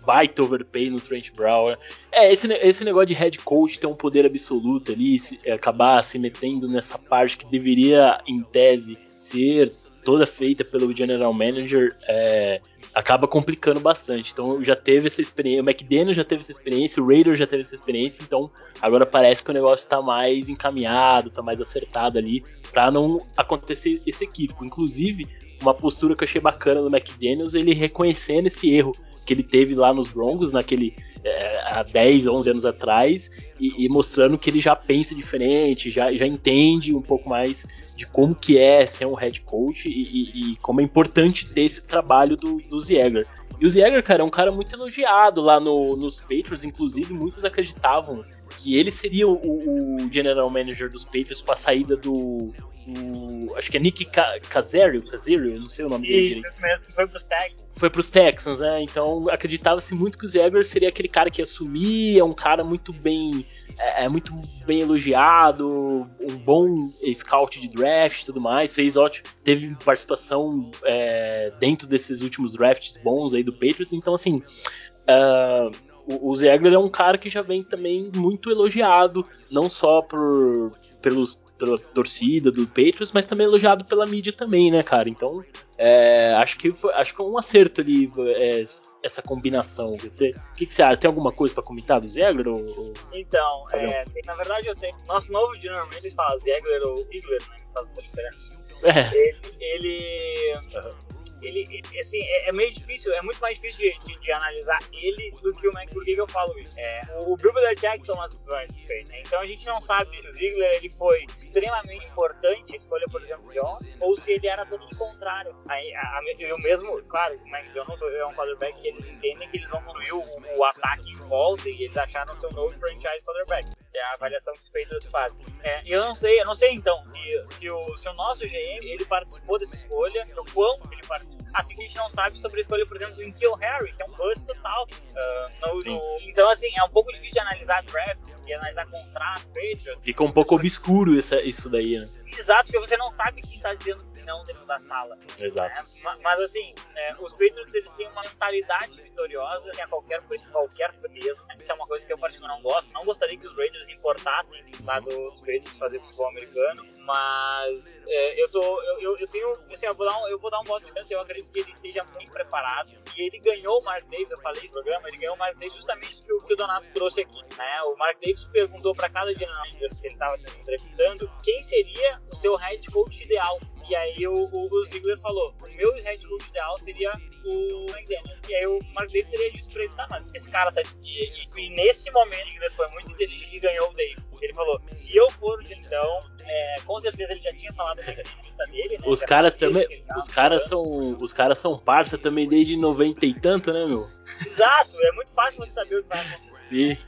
[0.05, 1.75] Baita overpay no Trent Brown.
[2.11, 6.01] É, esse, esse negócio de head coach ter um poder absoluto ali, se, é, acabar
[6.03, 9.71] se metendo nessa parte que deveria, em tese, ser
[10.03, 12.61] toda feita pelo general manager, é,
[12.93, 14.31] acaba complicando bastante.
[14.31, 17.61] Então já teve essa experiência, o McDaniel já teve essa experiência, o Raider já teve
[17.61, 22.43] essa experiência, então agora parece que o negócio está mais encaminhado, está mais acertado ali,
[22.71, 24.63] para não acontecer esse equívoco.
[24.63, 25.27] Inclusive,
[25.61, 28.93] uma postura que eu achei bacana do McDaniels, ele reconhecendo esse erro
[29.25, 33.89] que ele teve lá nos Broncos, naquele é, há 10, 11 anos atrás, e, e,
[33.89, 38.57] mostrando que ele já pensa diferente, já, já entende um pouco mais de como que
[38.57, 42.57] é ser um head coach e, e, e como é importante ter esse trabalho do,
[42.69, 43.25] do Ziegler.
[43.59, 47.43] E o Ziegler, cara, é um cara muito elogiado lá no, nos Patriots, inclusive muitos
[47.43, 48.21] acreditavam
[48.57, 52.53] que ele seria o, o, general manager dos Patriots com a saída do,
[52.87, 54.05] do acho que é Nick
[54.49, 56.37] Caserio, Caserio, não sei o nome dele.
[56.37, 57.67] Isso, isso mesmo, foi pros Texans.
[57.75, 58.81] Foi pros Texans, né?
[58.81, 62.63] Então acreditava-se muito que o Zegler seria aquele cara que ia assumir, é um cara
[62.63, 63.45] muito bem
[63.77, 64.33] é, é muito
[64.65, 71.51] bem elogiado, um bom scout de draft e tudo mais, fez ótimo, teve participação é,
[71.59, 75.71] dentro desses últimos drafts bons aí do Patriots, então assim, uh,
[76.07, 80.71] o, o Ziegler é um cara que já vem também muito elogiado, não só por,
[81.01, 85.09] pelos, pela torcida do Patriots, mas também elogiado pela mídia também, né, cara?
[85.09, 85.43] Então,
[85.77, 88.63] é, acho, que, acho que é um acerto ali é,
[89.03, 89.97] essa combinação.
[89.97, 90.97] Você, o que, que, você acha?
[90.97, 92.47] Tem alguma coisa para comentar do Ziegler?
[92.47, 92.93] Ou, ou...
[93.13, 94.95] Então, é, na verdade eu tenho.
[95.07, 97.57] Nosso novo generalmente vocês falam Ziegler ou Ziegler, né?
[97.73, 98.65] Faz muita diferença.
[98.83, 99.15] É.
[99.15, 99.37] Ele.
[99.59, 100.53] ele...
[100.75, 101.04] Uhum
[101.41, 105.31] ele, assim, é, é, meio difícil, é muito mais difícil de, de, de, analisar ele
[105.41, 105.89] do que o Mac.
[105.89, 106.77] Por que, eu falo isso?
[106.79, 108.71] É, o, o Bill Belichick toma as decisões
[109.09, 109.21] né?
[109.21, 113.21] Então a gente não sabe se o Ziggler ele foi extremamente importante a escolha, por
[113.21, 115.55] exemplo, de John, ou se ele era todo de contrário.
[115.67, 119.49] Aí, a, a, eu mesmo, claro, o Mac Jones é um quarterback que eles entendem
[119.49, 120.23] que eles vão construir o,
[120.57, 123.84] o ataque em volta e eles acharam seu novo franchise quarterback.
[123.95, 125.45] É a avaliação que os Patriots fazem.
[125.63, 128.83] É, eu não sei, eu não sei então se, se, o, se o nosso GM
[128.83, 132.59] ele participou dessa escolha, o quão ele participou Assim que a gente não sabe sobre
[132.59, 134.85] a escolha, por exemplo, do Kill Harry, que é um bust total.
[134.85, 136.01] Uh, no, no...
[136.23, 139.53] então, assim, é um pouco difícil de analisar draft e analisar contratos,
[140.01, 142.05] Fica um pouco obscuro essa, isso daí, né?
[142.37, 145.17] Exato, porque você não sabe quem tá dizendo não dentro da sala.
[145.41, 145.73] Exato.
[145.73, 146.17] Né?
[146.21, 151.45] Mas assim, é, os Patriots eles têm uma mentalidade vitoriosa que a qualquer qualquer preço,
[151.47, 151.57] né?
[151.57, 152.91] que é uma coisa que eu particularmente não gosto.
[152.93, 158.49] Não gostaria que os Raiders importassem lá dos Patriots fazer futebol americano, mas é, eu
[158.49, 158.61] tô,
[158.99, 160.93] eu, eu, tenho, eu assim, eu vou, dar um, eu vou dar um voto de
[160.93, 162.89] chance, eu acredito que ele seja muito preparado.
[163.15, 165.53] E ele ganhou o Mark Davis, eu falei isso no programa, ele ganhou o Mark
[165.55, 167.41] Davis justamente o que o Donato trouxe aqui.
[167.57, 167.81] Né?
[167.83, 172.55] O Mark Davis perguntou para cada general que ele estava entrevistando quem seria o seu
[172.55, 173.59] head coach ideal.
[173.87, 177.11] E aí o, o, Ziegler falou: o meu head coach ideal seria
[177.43, 178.37] o McDaniel.
[178.49, 180.81] E aí o Mark Davis teria dito pra ele: tá, mas esse cara tá.
[181.03, 184.25] E, e, e nesse momento o Ziegler foi muito inteligente e ganhou o Davis.
[184.41, 188.11] Ele falou: se eu for o então, é, com certeza ele já tinha falado na
[188.11, 188.97] entrevista dele.
[188.97, 189.87] Né, os caras também.
[190.17, 191.17] Os caras são.
[191.19, 194.07] Os caras são parça também desde 90 e tanto, né, meu?
[194.45, 196.54] Exato, é muito fácil você saber o que vai acontecer.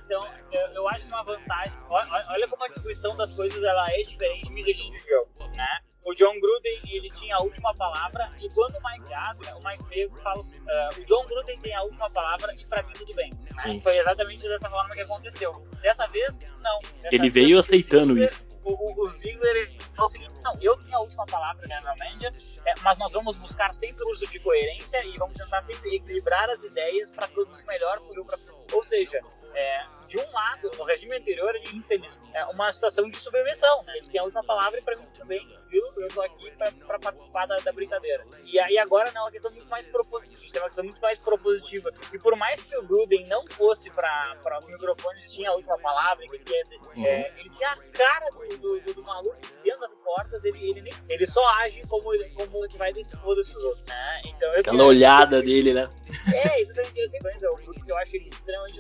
[0.06, 1.74] Então, eu, eu, acho uma vantagem.
[1.90, 5.68] Olha, olha, como a distribuição das coisas ela é diferente que jogo, né?
[6.06, 9.84] O John Gruden ele tinha a última palavra e quando o Mike abre, o Mike
[9.90, 13.14] veio fala assim, uh, o John Gruden tem a última palavra e para mim tudo
[13.14, 13.30] bem.
[13.34, 13.80] Né?
[13.82, 15.52] Foi exatamente dessa forma que aconteceu.
[15.82, 16.80] Dessa vez, não.
[17.02, 18.47] Dessa ele vez, veio aceitando isso.
[18.70, 22.34] O, o Ziegler falou o seguinte, não, eu tenho a última palavra general manager,
[22.66, 26.50] é, mas nós vamos buscar sempre o uso de coerência e vamos tentar sempre equilibrar
[26.50, 28.30] as ideias para produzir melhor jogo.
[28.74, 29.22] Ou seja,
[29.54, 33.84] é, de um lado, no regime anterior, ele infeliz é uma situação de subversão.
[33.84, 33.98] Né?
[33.98, 35.84] Ele tem a última palavra e para mim tudo bem, viu?
[35.98, 36.52] Eu tô aqui
[36.86, 38.26] para participar da, da, brincadeira.
[38.46, 41.18] E aí agora não, é uma questão muito mais propositiva, é uma questão muito mais
[41.20, 41.90] propositiva.
[42.14, 46.24] E por mais que o Gruden não fosse para os microfones, tinha a última palavra,
[46.24, 47.06] ele, é, uhum.
[47.06, 50.94] é, ele tem a cara do, do, do, maluco dentro das portas, ele, ele, nem,
[51.10, 54.22] ele só age como, como que vai desse foda-se os outros, né?
[54.26, 55.90] Então, eu Aquela olhada dele, né?
[56.34, 56.57] É,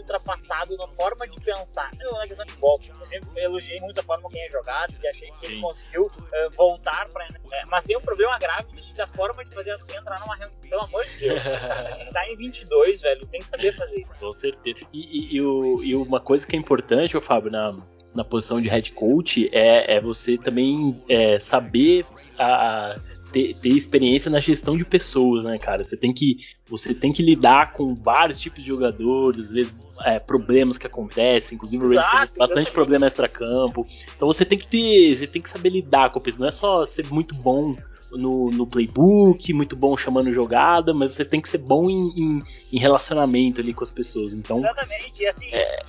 [0.08, 1.92] ultrapassado na forma de pensar.
[2.00, 2.90] Não na questão de golpe.
[2.90, 5.54] Eu sempre elogiei muito a forma como é jogado e achei que Sim.
[5.54, 7.26] ele conseguiu uh, voltar para.
[7.26, 10.58] É, mas tem um problema grave da forma de fazer as entrar numa reunião.
[10.62, 11.42] Pelo amor de Deus.
[12.04, 13.28] está em 22, velho.
[13.28, 14.12] Tem que saber fazer isso.
[14.20, 14.86] Com certeza.
[14.94, 17.78] E, e, e, o, e uma coisa que é importante, ô Fábio, na,
[18.14, 22.06] na posição de head coach é, é você também é, saber
[22.38, 22.96] a,
[23.32, 25.84] ter, ter, experiência na gestão de pessoas, né, cara?
[25.84, 26.38] Você tem que
[26.70, 31.56] você tem que lidar com vários tipos de jogadores, às vezes é, problemas que acontecem,
[31.56, 33.86] inclusive o Raiders tem bastante problema extra-campo.
[34.16, 36.40] Então você tem que ter, você tem que saber lidar com isso.
[36.40, 37.76] Não é só ser muito bom
[38.12, 42.44] no, no, playbook, muito bom chamando jogada, mas você tem que ser bom em, em,
[42.74, 44.34] em relacionamento ali com as pessoas.
[44.34, 45.84] Então, Exatamente, e assim, é,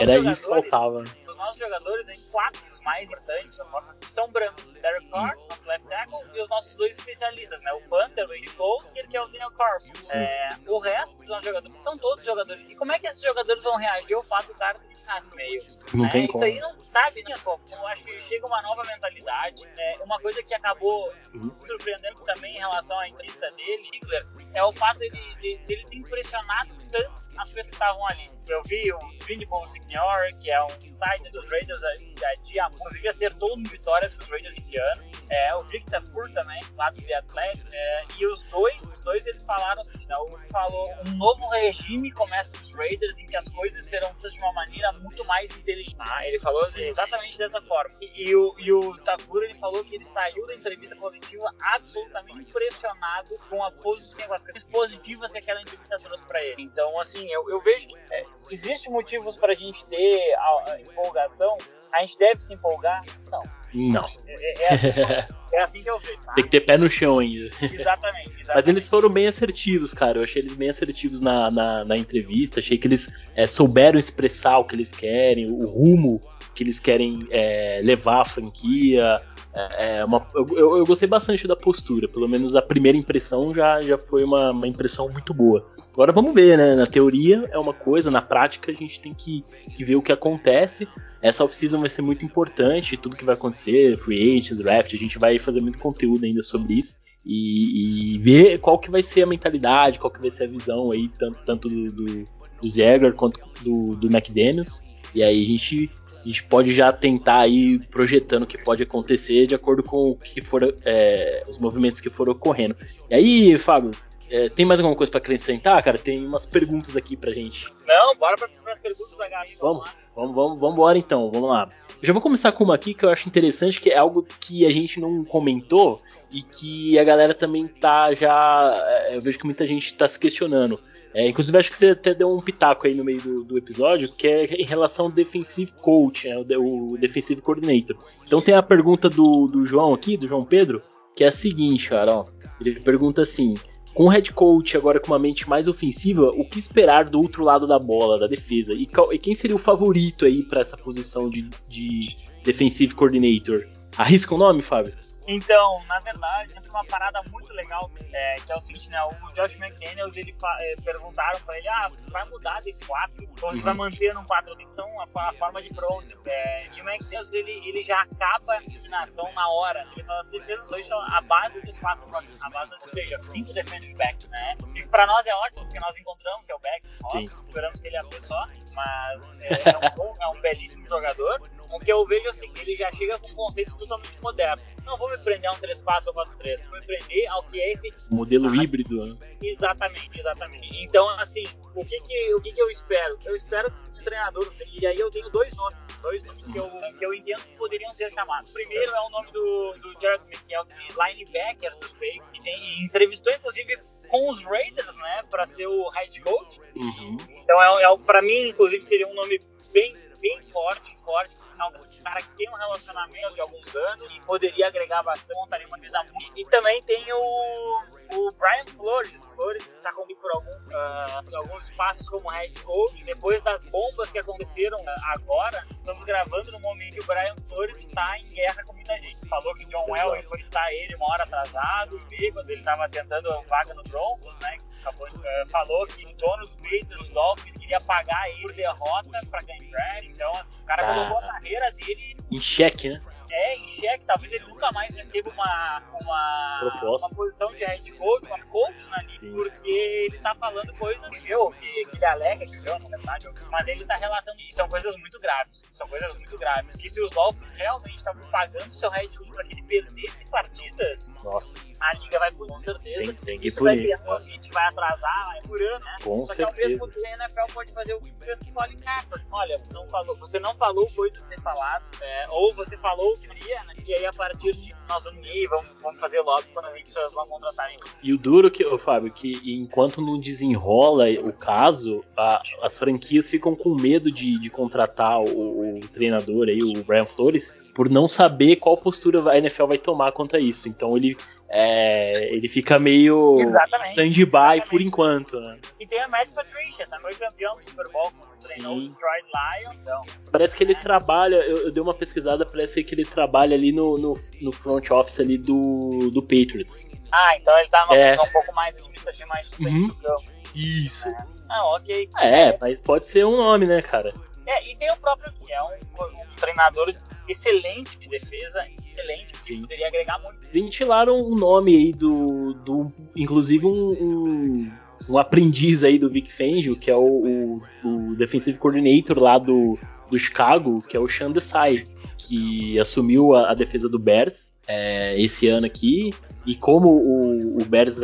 [0.00, 1.02] era isso que faltava.
[1.02, 3.58] Dos nossos jogadores, em quatro mais importantes
[4.06, 4.64] são brancos.
[4.80, 7.72] Derek Carr, nosso left tackle, e os nossos dois especialistas, né?
[7.72, 9.82] O Panther, o Eddie Cole e ele que é o Daniel Carp.
[10.12, 12.68] É, o resto dos jogadores são todos jogadores.
[12.70, 15.62] E como é que esses jogadores vão reagir ao fato do cara se assim meio?
[15.94, 16.10] Não né?
[16.10, 16.44] tem Isso como.
[16.44, 17.62] aí não sabe, né, como?
[17.70, 19.62] Eu acho que chega uma nova mentalidade.
[19.78, 21.50] É, uma coisa que acabou uhum.
[21.50, 25.96] surpreendendo também em relação à entrevista dele, Ziegler, é o fato dele, dele, dele ter
[25.96, 28.30] impressionado tanto as pessoas que estavam ali.
[28.48, 33.58] Eu vi o Vinny Bonsignor, que é um insider dos Raiders, já tinha, inclusive acertou
[33.58, 35.11] em vitórias com os Raiders esse ano.
[35.30, 37.66] É, o Victor Fur também, lá do The Athletics.
[37.72, 42.10] É, e os dois, os dois eles falaram assim, não, né, falou um novo regime
[42.12, 45.96] começa nos Raiders em que as coisas serão feitas de uma maneira muito mais inteligente.
[45.98, 47.90] Ah, ele falou exatamente dessa forma.
[48.00, 52.40] E, e o, e o Tafur, ele falou que ele saiu da entrevista coletiva absolutamente
[52.40, 53.90] impressionado com a com
[54.32, 56.62] as questões positivas que aquela entrevista trouxe para ele.
[56.62, 60.80] Então, assim, eu, eu vejo que é, existe motivos para a gente ter a, a
[60.80, 61.56] empolgação.
[61.92, 63.04] A gente deve se empolgar?
[63.30, 63.42] Não.
[63.74, 64.06] Não.
[64.26, 64.86] É, é, assim,
[65.54, 66.18] é assim que eu vejo.
[66.18, 66.32] Tá?
[66.32, 67.46] Tem que ter pé no chão ainda.
[67.46, 68.46] Exatamente, exatamente.
[68.54, 70.18] Mas eles foram bem assertivos, cara.
[70.18, 72.60] Eu achei eles bem assertivos na, na, na entrevista.
[72.60, 76.20] Achei que eles é, souberam expressar o que eles querem, o rumo
[76.54, 79.20] que eles querem é, levar a franquia.
[79.54, 83.82] É, é uma, eu, eu, gostei bastante da postura, pelo menos a primeira impressão já,
[83.82, 85.66] já foi uma, uma, impressão muito boa.
[85.92, 86.74] Agora vamos ver, né?
[86.74, 89.44] Na teoria é uma coisa, na prática a gente tem que,
[89.76, 90.88] que ver o que acontece.
[91.20, 95.18] Essa off-season vai ser muito importante, tudo que vai acontecer, free agent, draft, a gente
[95.18, 96.96] vai fazer muito conteúdo ainda sobre isso.
[97.24, 100.90] E, e, ver qual que vai ser a mentalidade, qual que vai ser a visão
[100.90, 102.24] aí, tanto, tanto do, do,
[102.60, 104.82] do Zegler quanto do, do McDaniels.
[105.14, 105.88] E aí a gente
[106.22, 110.16] a gente pode já tentar ir projetando o que pode acontecer de acordo com o
[110.16, 112.76] que for, é, os movimentos que foram ocorrendo.
[113.10, 113.90] E aí, Fábio,
[114.30, 115.98] é, tem mais alguma coisa para acrescentar, cara?
[115.98, 117.70] Tem umas perguntas aqui pra gente.
[117.86, 119.50] Não, bora para as perguntas da galera.
[119.60, 121.68] Vamos, vamos, vamos, vamos embora então, vamos lá.
[122.00, 124.64] Eu já vou começar com uma aqui que eu acho interessante, que é algo que
[124.64, 128.72] a gente não comentou e que a galera também tá já.
[128.74, 130.80] É, eu vejo que muita gente está se questionando.
[131.14, 134.10] É, inclusive, acho que você até deu um pitaco aí no meio do, do episódio,
[134.10, 137.96] que é em relação ao Defensive Coach, né, o, o Defensive Coordinator.
[138.26, 140.82] Então tem a pergunta do, do João aqui, do João Pedro,
[141.14, 142.24] que é a seguinte, cara, ó.
[142.60, 143.54] Ele pergunta assim:
[143.94, 147.44] com o head coach agora com uma mente mais ofensiva, o que esperar do outro
[147.44, 148.72] lado da bola, da defesa?
[148.72, 153.60] E, e quem seria o favorito aí para essa posição de, de Defensive Coordinator?
[153.96, 154.94] Arrisca o um nome, Fábio?
[155.26, 159.02] Então, na verdade, tem uma parada muito legal, é, que é o seguinte, né?
[159.04, 163.28] O Josh McDaniels, ele é, perguntaram pra ele, ah, você vai mudar desse 4 ou
[163.36, 163.62] você uhum.
[163.62, 164.56] vai manter no 4?
[164.56, 166.14] Tem que uma forma de front.
[166.26, 169.86] É, e o McDaniels, ele, ele já acaba a inclinação na hora.
[169.92, 172.04] Ele fala assim, fez os a base dos quatro
[172.42, 174.56] a base, ou seja, cinco defenders backs, né?
[174.74, 177.86] E pra nós é ótimo, porque nós encontramos que é o back, óbvio, esperamos que
[177.86, 181.40] ele é só, mas é, é, um, é um belíssimo jogador.
[181.72, 184.62] O que eu vejo assim, ele já chega com um conceito totalmente moderno.
[184.84, 187.72] Não vou me prender a um 3-4 ou 4-3, vou me prender ao que é
[187.72, 188.14] efetivo.
[188.14, 188.62] Modelo sabe?
[188.62, 189.16] híbrido, né?
[189.42, 190.68] Exatamente, exatamente.
[190.84, 193.18] Então, assim, o que que, o que que eu espero?
[193.24, 197.06] Eu espero um treinador, e aí eu tenho dois nomes, dois nomes que eu, que
[197.06, 198.50] eu entendo que poderiam ser chamados.
[198.50, 203.32] O primeiro é o nome do, do Jared McKelton, linebacker do Bay, e, tem, entrevistou
[203.32, 206.60] inclusive com os Raiders, né, para ser o head coach.
[206.76, 207.16] Uhum.
[207.30, 209.40] Então, é, é, para mim, inclusive, seria um nome
[209.72, 214.20] bem, bem forte, forte é um cara que tem um relacionamento de alguns anos e
[214.22, 216.32] poderia agregar bastante, montaria uma mesa muito.
[216.38, 217.82] E também tem o,
[218.12, 219.22] o Brian Flores.
[219.34, 223.04] Flores está comigo por algum, uh, alguns passos como head coach.
[223.04, 227.78] Depois das bombas que aconteceram uh, agora, estamos gravando no momento que o Brian Flores
[227.80, 229.28] está em guerra com muita gente.
[229.28, 231.98] Falou que John Elway foi estar ele uma hora atrasado,
[232.32, 234.58] quando ele estava tentando vaga no Broncos, né?
[234.82, 239.20] Acabou, uh, falou que o dono do Patriots, os Dolphins, queria pagar ele por derrota
[239.30, 240.04] para ganhar.
[240.04, 243.00] Então, assim, o cara ah, colocou a carreira dele em xeque, né?
[243.34, 248.26] É, em xeque, talvez ele nunca mais receba uma, uma, uma posição de head coach,
[248.26, 252.68] uma coach na liga, porque ele tá falando coisas que que, que ele alega que
[252.68, 254.56] eu, na verdade, mas ele tá relatando isso.
[254.56, 255.64] São coisas muito graves.
[255.72, 256.76] São coisas muito graves.
[256.76, 261.08] Que se os Dolphins realmente estavam pagando seu head coach pra que ele perdesse partidas,
[261.24, 261.68] Nossa.
[261.80, 262.98] a liga vai com certeza.
[262.98, 265.98] Tem, tem que isso vai criar um ambiente, vai atrasar, vai por ano, né?
[266.02, 266.54] Com Só certeza.
[266.54, 269.28] que ao mesmo tempo a NFL pode fazer o que fez com o Colin Kaepernick.
[269.30, 273.74] Olha, você não falou, você não falou coisas sem falar, é, ou você falou né?
[273.86, 277.12] E aí a partir de nós vamos ir, vamos, vamos fazer logo quando as empresas
[277.12, 277.76] vão contratarem.
[278.02, 283.28] E o duro que, ô, Fábio, que enquanto não desenrola o caso, a, as franquias
[283.28, 288.08] ficam com medo de, de contratar o, o, treinador aí, o Brian Flores, por não
[288.08, 290.68] saber qual postura a NFL vai tomar quanto a isso.
[290.68, 291.16] Então ele
[291.54, 295.38] é, ele fica meio stand-by por enquanto.
[295.38, 295.58] Né?
[295.78, 298.10] E tem a Matt Patricia, também campeão do Super Bowl,
[298.42, 299.82] treinou o Detroit Lions.
[299.82, 303.70] Então, parece que ele trabalha, eu, eu, dei uma pesquisada, parece que ele trabalha ali
[303.70, 306.90] no, no, no front office ali do, do Patriots.
[307.12, 308.14] Ah, então ele tá numa é.
[308.14, 309.88] um pouco mais administrativa, mais uhum.
[309.88, 310.24] do campo.
[310.54, 311.06] Isso.
[311.06, 311.26] É.
[311.50, 312.08] Ah, ok.
[312.18, 314.10] É, mas pode ser um nome, né, cara?
[314.46, 316.92] É, e tem o próprio que é um, um treinador
[317.28, 319.60] excelente de defesa, excelente, que Sim.
[319.62, 320.38] poderia agregar muito.
[320.52, 322.54] Ventilaram o nome aí do.
[322.54, 324.72] do inclusive um, um,
[325.08, 329.78] um aprendiz aí do Vic Fangio, que é o, o, o defensive coordinator lá do,
[330.10, 331.84] do Chicago, que é o Sean Desai,
[332.18, 336.10] que assumiu a, a defesa do Bears é, esse ano aqui.
[336.44, 338.00] E como o, o Bears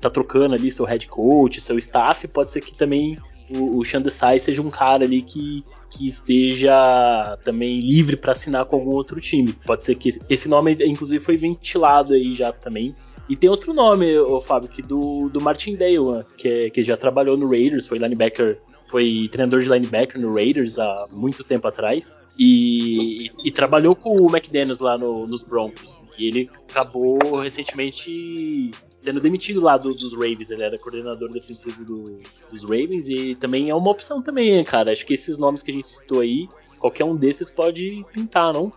[0.00, 3.18] tá trocando ali seu head coach, seu staff, pode ser que também
[3.54, 8.64] o, o Sean Desai seja um cara ali que que esteja também livre para assinar
[8.64, 9.52] com algum outro time.
[9.66, 12.94] Pode ser que esse nome, inclusive, foi ventilado aí já também.
[13.28, 16.24] E tem outro nome, o Fábio, que do, do Martin Dale, né?
[16.36, 18.58] que, é, que já trabalhou no Raiders, foi linebacker,
[18.90, 22.18] foi treinador de linebacker no Raiders há muito tempo atrás.
[22.38, 26.04] E, e, e trabalhou com o McDaniels lá no, nos Broncos.
[26.18, 28.70] E ele acabou recentemente
[29.02, 30.50] sendo demitido lá do, dos Ravens.
[30.50, 34.92] Ele era coordenador defensivo do, dos Ravens e também é uma opção também, cara.
[34.92, 38.72] Acho que esses nomes que a gente citou aí, qualquer um desses pode pintar, não?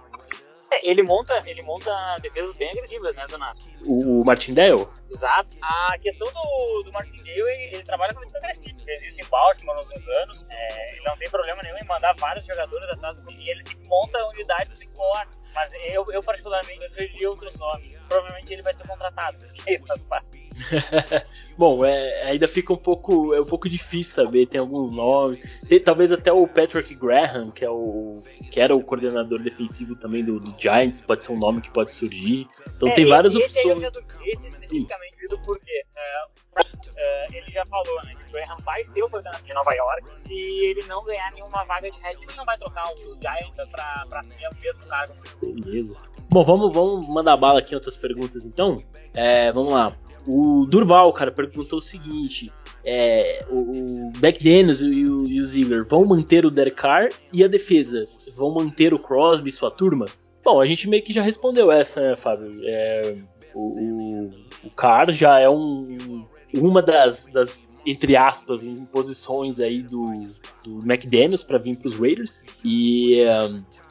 [0.71, 1.91] É, ele monta, ele monta
[2.23, 3.59] defesas bem agressivas, né, Donato?
[3.85, 4.87] O, o Martindale?
[5.11, 5.55] Exato.
[5.61, 8.79] A questão do, do Martindale, ele, ele trabalha com defesa agressiva.
[8.83, 10.49] Fez isso em Baltimore há uns anos.
[10.49, 14.27] É, ele não tem problema nenhum em mandar vários jogadores atrás do e ele monta
[14.29, 17.95] unidades de corte mas eu, eu particularmente, eu outros nomes.
[18.09, 20.45] Provavelmente ele vai ser contratado, porque faz parte.
[21.57, 24.47] Bom, é, ainda fica um pouco, é um pouco difícil saber.
[24.47, 28.19] Tem alguns nomes, tem, talvez até o Patrick Graham, que é o
[28.51, 31.93] que era o coordenador defensivo também do, do Giants, pode ser um nome que pode
[31.93, 32.47] surgir.
[32.75, 33.83] Então é, tem várias esse, opções.
[33.83, 36.25] Esse, esse especificamente vindo porque é,
[36.95, 40.17] é, ele já falou, né, que o Graham vai ser o coordenador de Nova York.
[40.17, 44.05] Se ele não ganhar nenhuma vaga de head, ele não vai trocar os Giants pra,
[44.09, 45.13] pra assumir o mesmo cargo.
[45.41, 45.95] Beleza.
[46.29, 48.83] Bom, vamos, vamos mandar bala aqui em outras perguntas então.
[49.13, 49.95] É, vamos lá.
[50.27, 52.51] O Durval, cara, perguntou o seguinte:
[52.83, 57.43] é, o, o McDaniels e o, e o Ziegler vão manter o Derek Carr e
[57.43, 58.03] a defesa?
[58.35, 60.07] Vão manter o Crosby e sua turma?
[60.43, 62.51] Bom, a gente meio que já respondeu essa, né, Fábio?
[62.63, 64.33] É, o, o,
[64.65, 66.25] o Carr já é um,
[66.55, 70.23] uma das, das, entre aspas, imposições aí do,
[70.63, 72.43] do McDaniels para vir para os Raiders.
[72.63, 73.23] E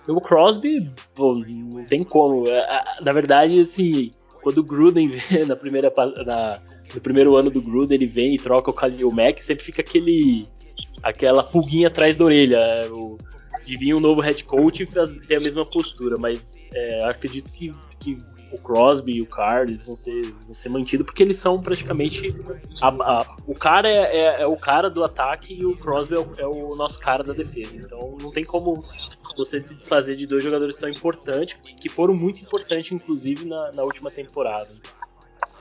[0.09, 2.49] um, O Crosby, pô, não tem como.
[2.49, 4.11] É, na verdade, assim,
[4.43, 5.93] quando o Gruden vem na primeira.
[6.27, 6.59] Na,
[6.95, 10.47] no primeiro ano do Gruden, ele vem e troca o Khalil Mack, sempre fica aquele.
[11.03, 12.57] aquela pulguinha atrás da orelha.
[12.57, 13.19] É, o,
[13.65, 17.73] de vir um novo head coach e ter a mesma postura, mas é, acredito que,
[17.99, 18.19] que
[18.53, 22.35] o Crosby e o Carr vão ser, vão ser mantidos porque eles são praticamente
[22.81, 26.19] a, a, o cara é, é, é, o cara do ataque e o Crosby é
[26.19, 28.85] o, é o, nosso cara da defesa então não tem como
[29.37, 33.83] você se desfazer de dois jogadores tão importantes, que foram muito importantes, inclusive, na, na
[33.83, 34.71] última temporada.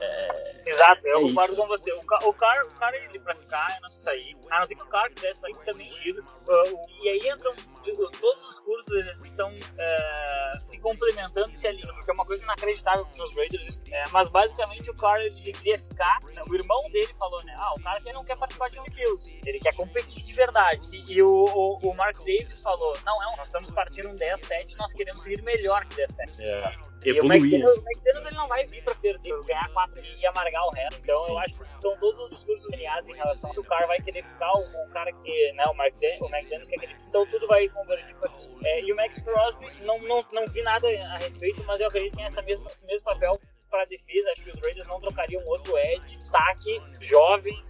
[0.00, 1.92] É, Exato, eu é concordo com você.
[1.92, 4.36] O, o, cara, o cara ele pra ficar, não sair.
[4.50, 6.20] A não ser que o cara quisesse sair, tá mentido.
[6.20, 7.54] Uh, e aí entram.
[7.84, 12.42] Todos os cursos eles estão uh, se complementando e se alinhando, porque é uma coisa
[12.42, 13.78] inacreditável nos Raiders.
[13.90, 16.18] É, mas basicamente o cara ele queria ficar.
[16.32, 17.54] Né, o irmão dele falou, né?
[17.58, 20.88] Ah, o cara que não quer participar de Fields, ele quer competir de verdade.
[20.92, 24.76] E, e o, o, o, Mark Davis falou: Não, não, nós estamos partindo um 10-7,
[24.76, 26.93] nós queremos ir melhor que 10-7.
[27.04, 27.10] É.
[27.10, 31.00] E o McDaniels, ele não vai vir pra perder, ganhar 4 e amargar o resto.
[31.02, 31.32] Então Sim.
[31.32, 34.22] eu acho que estão todos os discursos alinhados em relação se o cara vai querer
[34.22, 37.26] ficar, o, o cara que, né, o, Mark Dan, o McDaniels quer que ele Então
[37.26, 38.30] tudo vai convergir pra
[38.64, 42.12] é, E o Max Crosby, não, não, não vi nada a respeito, mas eu acredito
[42.12, 43.38] que tem essa mesma, esse mesmo papel
[43.74, 44.30] para a defesa.
[44.30, 47.60] Acho que os Raiders não trocariam outro Ed, destaque, jovem,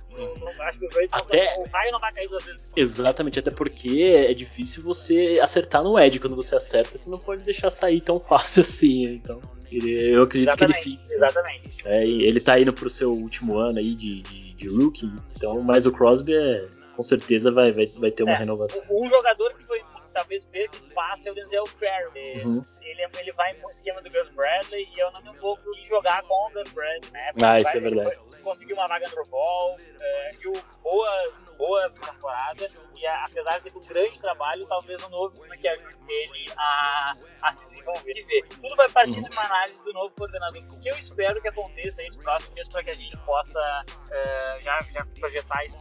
[0.61, 1.59] acho que o até...
[1.59, 2.63] o raio não vai cair duas vezes.
[2.77, 6.21] Exatamente, até porque é difícil você acertar no Ed.
[6.21, 9.05] Quando você acerta, você não pode deixar sair tão fácil assim.
[9.05, 9.41] Então,
[9.71, 11.13] ele, eu acredito exatamente, que ele fique.
[11.15, 11.89] Exatamente.
[11.89, 15.11] É, ele tá indo pro seu último ano aí de, de, de rookie.
[15.37, 18.85] Então, mas o Crosby é, com certeza vai, vai, vai ter uma é, renovação.
[18.91, 19.81] Um jogador que foi
[20.15, 22.45] talvez perca espaço é o Denzel Curry.
[22.45, 22.63] Uhum.
[22.81, 26.23] Ele, ele vai no esquema do Gus Bradley e eu não me pouco de jogar
[26.23, 27.33] com o Gus Bradley, né?
[27.43, 28.19] ah, isso é verdade.
[28.43, 30.53] Conseguiu uma vaga no Bowl, é, viu
[30.83, 35.67] boas, boa temporada e apesar de ter um grande trabalho, talvez o novo sistema que
[35.67, 38.13] ajude ele a, a se desenvolver.
[38.17, 38.49] E ver.
[38.61, 39.25] Tudo vai partir uhum.
[39.25, 40.63] de uma análise do novo coordenador.
[40.63, 44.63] O que eu espero que aconteça nos próximos meses para que a gente possa uh,
[44.63, 45.79] já, já projetar isso.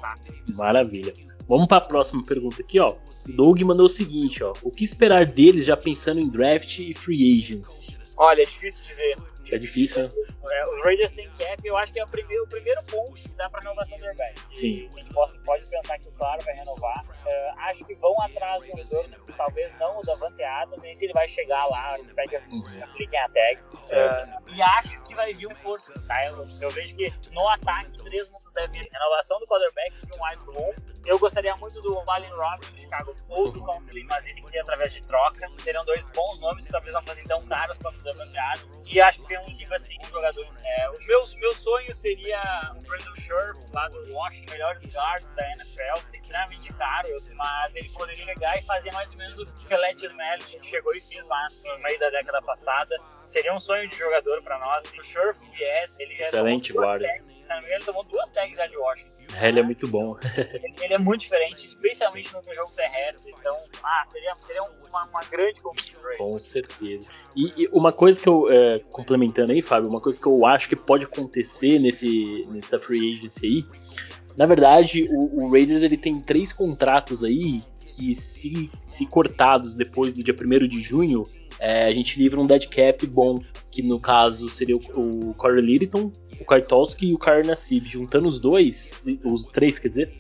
[0.56, 1.14] Maravilha.
[1.48, 2.96] Vamos para a próxima pergunta aqui, ó.
[3.28, 4.54] Doug mandou o seguinte, ó.
[4.64, 7.98] O que esperar deles já pensando em draft e free agency?
[8.18, 9.18] Olha, é difícil dizer.
[9.54, 10.10] É difícil, né?
[10.52, 13.30] É, os Raiders têm cap, eu acho que é o primeiro, o primeiro ponto que
[13.30, 14.34] dá para renovação do Airbag.
[14.52, 14.90] Sim.
[14.92, 17.04] A gente pode, pode pensar que o Claro vai renovar.
[17.06, 21.14] Uh, acho que vão atrás do retorno, talvez não o da Vanteada, nem se ele
[21.14, 22.84] vai chegar lá, espero que uhum.
[22.84, 23.62] apliquem a tag.
[23.62, 26.26] Uh, e acho que vai vir um força, tá?
[26.26, 28.90] Eu, eu, vejo que no ataque, três mundos devem vir.
[28.92, 30.74] Renovação do quarterback de um wide bom.
[31.06, 34.50] Eu gostaria muito do Allen Robinson do Chicago ou do Conklin, mas isso tem que
[34.50, 35.48] ser através de troca.
[35.60, 38.62] Seriam dois bons nomes que talvez não fossem tão caros quanto o da Vanteada.
[38.86, 40.46] E acho que tem um tipo assim, um jogador.
[40.64, 42.42] É, o meu, meu sonho seria
[42.76, 47.90] o Brandon Scherf, lá do Washington, melhores guards da NFL, ser extremamente caro, mas ele
[47.90, 51.28] poderia chegar e fazer mais ou menos o que o Ledger Melly chegou e fez
[51.28, 52.96] lá no meio da década passada.
[53.26, 54.86] Seria um sonho de jogador para nós.
[54.86, 57.08] Se o Scherf viesse, ele Excelente guarda.
[57.30, 59.23] se não me engano, ele tomou duas tags já de Washington.
[59.42, 60.18] Ele é muito bom.
[60.38, 63.34] ele, ele, é muito diferente, especialmente no jogo terrestre.
[63.38, 66.02] Então, ah, seria, seria uma, uma grande conquista.
[66.18, 67.08] Com certeza.
[67.36, 70.70] E, e, uma coisa que eu, é, complementando aí, Fábio, uma coisa que eu acho
[70.70, 73.66] que pode acontecer nesse, nessa free agency aí,
[74.36, 80.14] na verdade, o, o Raiders ele tem três contratos aí que, se, se cortados depois
[80.14, 81.24] do dia 1 de junho,
[81.60, 83.40] é, a gente livra um dead cap bom,
[83.74, 87.88] que no caso seria o, o Corey Littleton, o Kartowski e o Karl Nassib.
[87.88, 90.14] Juntando os dois, os três, quer dizer,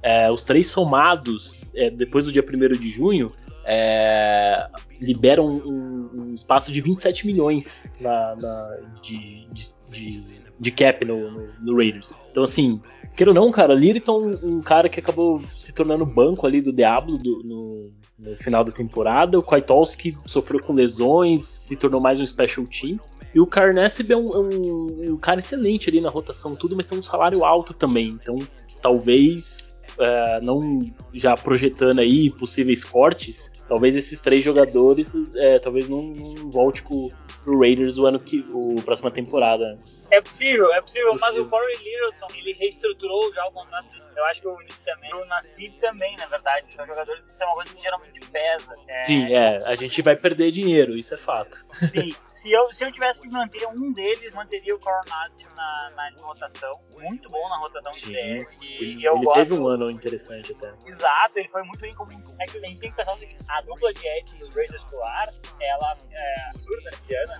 [0.00, 3.32] é, os três somados é, depois do dia 1 de junho,
[3.66, 4.64] é,
[5.00, 11.30] liberam um, um, espaço de 27 milhões na, na de, de, de, de, cap no,
[11.30, 12.14] no, no, Raiders.
[12.30, 12.80] Então, assim,
[13.16, 17.18] queira ou não, cara, Littleton, um cara que acabou se tornando banco ali do Diablo
[17.18, 17.90] do, no,
[18.20, 19.38] no, final da temporada.
[19.38, 22.98] O Kwiatkowski sofreu com lesões, se tornou mais um special team.
[23.34, 26.86] E o Carnessib é um, é um, um cara excelente ali na rotação, tudo, mas
[26.86, 28.18] tem um salário alto também.
[28.20, 28.36] Então,
[28.82, 30.80] talvez é, não
[31.12, 37.10] já projetando aí possíveis cortes, talvez esses três jogadores é, talvez não, não volte com,
[37.44, 39.78] pro Raiders o ano que o próxima temporada.
[40.10, 41.42] É possível, é possível, possível.
[41.42, 43.88] mas o Corey Littleton, ele reestruturou já o contrato.
[44.16, 46.66] Eu acho que o Nick também, o Nassib também, na verdade.
[46.74, 48.76] São jogadores que são uma coisa que geralmente pesa.
[48.88, 49.04] É...
[49.04, 51.64] Sim, é, a gente vai perder dinheiro, isso é fato.
[51.72, 56.22] Sim, se eu, se eu tivesse que manter um deles, manteria o Coronado na, na
[56.22, 56.72] rotação.
[56.98, 59.38] Muito bom na rotação Sim, de e, e eu ele gosto...
[59.38, 60.72] teve um ano interessante até.
[60.86, 62.10] Exato, ele foi muito bem como.
[62.40, 64.84] É que a gente tem que pensar o seguinte: a dupla de Ed dos Raiders
[64.84, 65.28] do ar,
[65.60, 67.32] ela é absurda esse ano.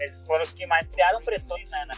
[0.00, 1.94] Eles foram os que mais criaram pressões na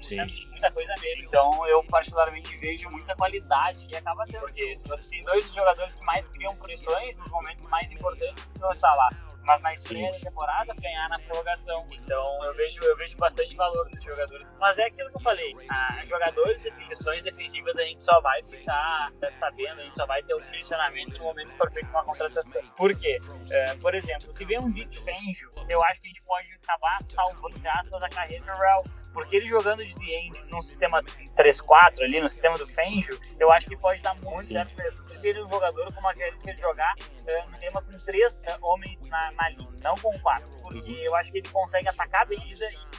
[0.00, 0.24] Sim.
[0.50, 1.24] Muita coisa nele.
[1.26, 4.40] Então eu, particularmente, vejo muita qualidade e acaba tendo.
[4.40, 8.50] Porque se você tem dois dos jogadores que mais criam pressões nos momentos mais importantes,
[8.52, 9.08] você vai estar lá
[9.44, 11.86] mas na estreia da temporada ganhar na prorrogação.
[11.92, 14.46] Então eu vejo, eu vejo bastante valor nesses jogadores.
[14.58, 18.42] Mas é aquilo que eu falei, a, jogadores de questões defensivas a gente só vai
[18.44, 22.04] ficar sabendo, a gente só vai ter o posicionamento no momento que for feita uma
[22.04, 22.62] contratação.
[22.76, 23.18] Por quê?
[23.50, 27.02] É, por exemplo, se vem um Vic Fangio, eu acho que a gente pode acabar
[27.02, 32.20] salvando, aspas, a carreira do Real porque ele jogando de end num sistema 3-4 ali,
[32.20, 34.54] no sistema do Fenjo, eu acho que pode dar muito Sim.
[34.54, 34.74] certo
[35.22, 36.94] ele é um jogador com uma característica de jogar
[37.26, 40.50] é, no tema com três é, homens na, na linha, não com quatro.
[40.62, 42.38] Porque eu acho que ele consegue atacar bem,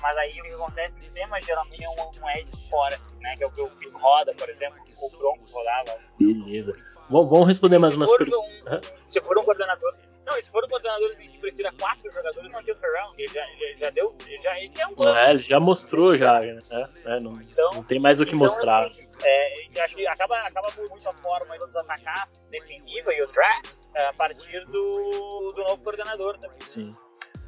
[0.02, 3.36] mas aí o que acontece no sistema geralmente é um, um edge fora, né?
[3.38, 5.98] Que é o que o Pico roda, por exemplo, o Bronco rodava.
[6.20, 6.74] Beleza.
[7.10, 8.40] Vamos responder mais umas perguntas.
[8.68, 9.94] Um, se for um coordenador
[10.32, 13.76] não, se for um coordenador que prefira quatro jogadores, manter o Ferrão, ele já, já,
[13.78, 14.16] já deu.
[14.26, 15.18] Ele já, ele é um gosto.
[15.18, 16.60] É, ele já mostrou já, né?
[17.06, 18.86] É, não, então, não tem mais o que então, mostrar.
[18.86, 23.78] Assim, é, acho que acaba, acaba muito a forma dos atacantes defensiva e o draft
[23.96, 26.60] é, a partir do, do novo coordenador também.
[26.66, 26.96] Sim.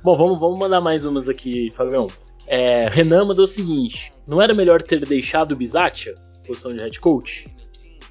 [0.03, 2.07] Bom, vamos, vamos mandar mais umas aqui, Fabião.
[2.47, 6.13] É, Renan mandou o seguinte: não era melhor ter deixado o Bizatia,
[6.45, 7.47] posição de head coach?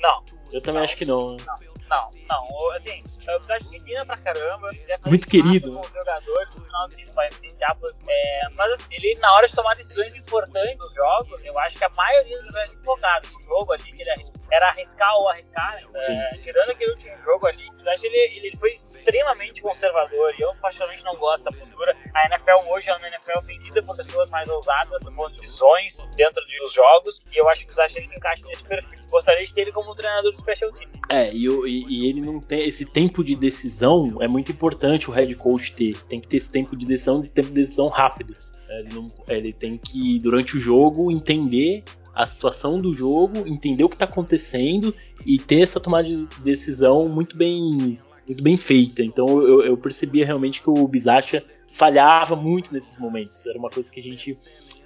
[0.01, 0.25] Não.
[0.51, 1.37] Eu também não, acho que não.
[1.37, 1.73] Não.
[1.89, 2.70] Não, não.
[2.72, 4.70] Assim, o Pizarro pena pra caramba.
[5.07, 5.74] Muito querido.
[5.74, 7.76] Com jogadores, no final do vai influenciar.
[8.09, 11.85] É, mas assim, ele, na hora de tomar decisões importantes dos jogos, eu acho que
[11.85, 13.33] a maioria dos decisões equivocadas.
[13.33, 14.11] O jogo ali, que ele
[14.51, 16.01] era arriscar ou arriscar, né?
[16.33, 20.35] é, tirando aquele último jogo ali, o Pizarro ele, ele foi extremamente conservador.
[20.39, 21.97] E eu, particularmente, não gosto dessa postura.
[22.14, 26.43] A NFL hoje é uma NFL vencida por pessoas mais ousadas, no de visões dentro
[26.47, 27.20] dos jogos.
[27.30, 28.99] E eu acho que o Pizarro ele se encaixa nesse perfil.
[29.09, 30.91] Gostaria de ter ele como treinador do special team.
[31.09, 35.12] É, e, e e, ele não tem esse tempo de decisão é muito importante o
[35.12, 35.97] head coach ter.
[36.05, 38.35] Tem que ter esse tempo de decisão, tempo de decisão rápido.
[38.70, 43.89] Ele, não, ele tem que durante o jogo entender a situação do jogo, entender o
[43.89, 44.95] que está acontecendo
[45.27, 49.03] e ter essa tomada de decisão muito bem, muito bem feita.
[49.03, 53.47] Então eu, eu percebia realmente que o Bizacha falhava muito nesses momentos.
[53.47, 54.37] Era uma coisa que a gente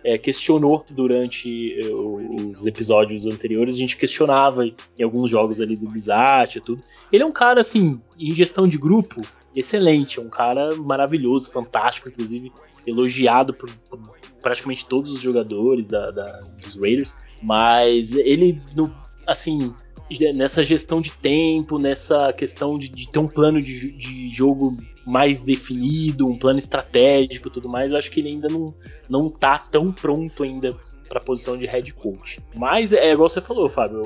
[0.07, 5.89] é, questionou durante eh, os episódios anteriores, a gente questionava em alguns jogos ali do
[5.89, 6.81] Bizat e tudo.
[7.13, 9.21] Ele é um cara, assim, em gestão de grupo,
[9.55, 12.53] excelente, é um cara maravilhoso, fantástico, inclusive
[12.87, 13.99] elogiado por, por
[14.41, 18.95] praticamente todos os jogadores da, da, dos Raiders, mas ele, no,
[19.27, 19.75] assim,
[20.35, 25.43] nessa gestão de tempo, nessa questão de, de ter um plano de, de jogo mais
[25.43, 28.75] definido, um plano estratégico tudo mais, eu acho que ele ainda não,
[29.09, 30.77] não tá tão pronto ainda
[31.09, 32.41] para a posição de head coach.
[32.55, 34.03] Mas é igual você falou, Fábio,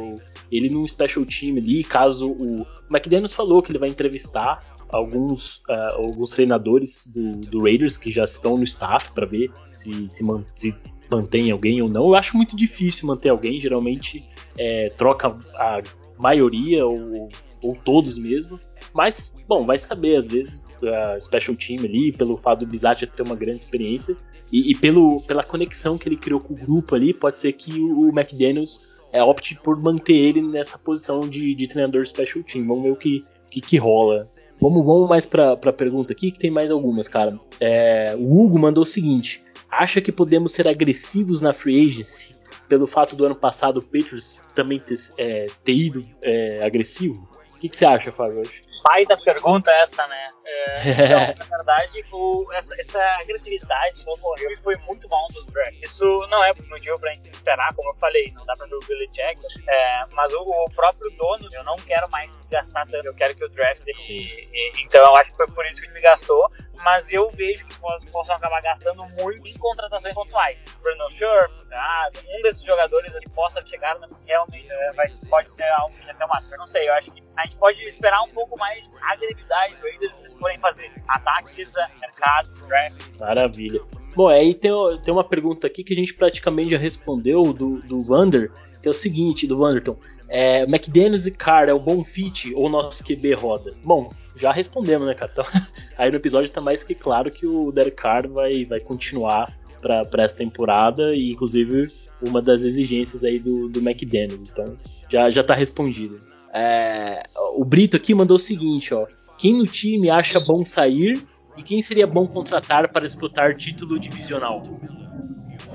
[0.52, 5.58] ele num special team ali, caso o, o McDaniels falou que ele vai entrevistar alguns,
[5.68, 10.24] uh, alguns treinadores do, do, Raiders que já estão no staff para ver se, se,
[10.24, 10.74] man, se,
[11.10, 12.08] mantém alguém ou não.
[12.08, 14.24] Eu acho muito difícil manter alguém, geralmente
[14.58, 15.82] é, troca a
[16.18, 17.28] maioria ou,
[17.62, 18.58] ou todos mesmo.
[18.92, 23.22] Mas, bom, vai saber, às vezes, a Special Team ali, pelo fato do Bizat ter
[23.22, 24.16] uma grande experiência
[24.52, 27.80] e, e, pelo, pela conexão que ele criou com o grupo ali, pode ser que
[27.80, 32.66] o, McDaniels é, opte por manter ele nessa posição de, de treinador Special Team.
[32.66, 34.26] Vamos ver o que, que, que rola.
[34.60, 37.38] Vamos, vamos mais pra, pra pergunta aqui, que tem mais algumas, cara.
[37.60, 39.40] É, o Hugo mandou o seguinte:
[39.70, 42.39] acha que podemos ser agressivos na free agency
[42.70, 47.28] pelo fato do ano passado o Patriots também ter, é, ter ido é, agressivo?
[47.52, 48.42] O que, que você acha, Fábio?
[48.82, 50.30] pai da pergunta essa, né?
[50.44, 55.82] É, então, na verdade, o, essa, essa agressividade que ocorreu foi muito bom dos drafts.
[55.82, 58.80] Isso não é motivo pra gente esperar, como eu falei, não dá pra ver o
[58.80, 63.14] Billy Jack, é, mas o, o, próprio dono, eu não quero mais gastar tanto, eu
[63.14, 63.96] quero que o draft dele.
[64.08, 66.50] E, então eu acho que foi por isso que ele gastou,
[66.84, 67.78] mas eu vejo que
[68.10, 70.64] possam acabar gastando muito em contratações pontuais.
[70.82, 71.54] Brandon Scherf,
[72.28, 76.40] um desses jogadores que possa chegar realmente é, vai, pode ser algo que até uma.
[76.50, 79.82] Eu não sei, eu acho que a gente pode esperar um pouco mais agressividade do
[79.82, 83.18] Raiders se forem fazer ataques, mercado, draft.
[83.18, 83.80] Maravilha.
[84.14, 84.72] Bom, aí tem,
[85.02, 88.50] tem uma pergunta aqui que a gente praticamente já respondeu do, do Vander,
[88.82, 89.96] que é o seguinte, do Vanderton.
[90.28, 93.72] É, McDaniels e Carr é o bom fit ou nosso QB roda?
[93.84, 94.10] Bom,
[94.40, 95.30] já respondemos, né, cara?
[95.32, 95.44] Então,
[95.98, 100.24] aí no episódio tá mais que claro que o Derek Carr vai, vai continuar para
[100.24, 101.88] essa temporada e inclusive
[102.20, 104.42] uma das exigências aí do, do McDaniels.
[104.42, 104.76] Então
[105.08, 106.20] já, já tá respondido.
[106.52, 107.22] É,
[107.54, 109.06] o Brito aqui mandou o seguinte, ó.
[109.38, 111.24] Quem no time acha bom sair
[111.56, 114.62] e quem seria bom contratar para disputar título divisional?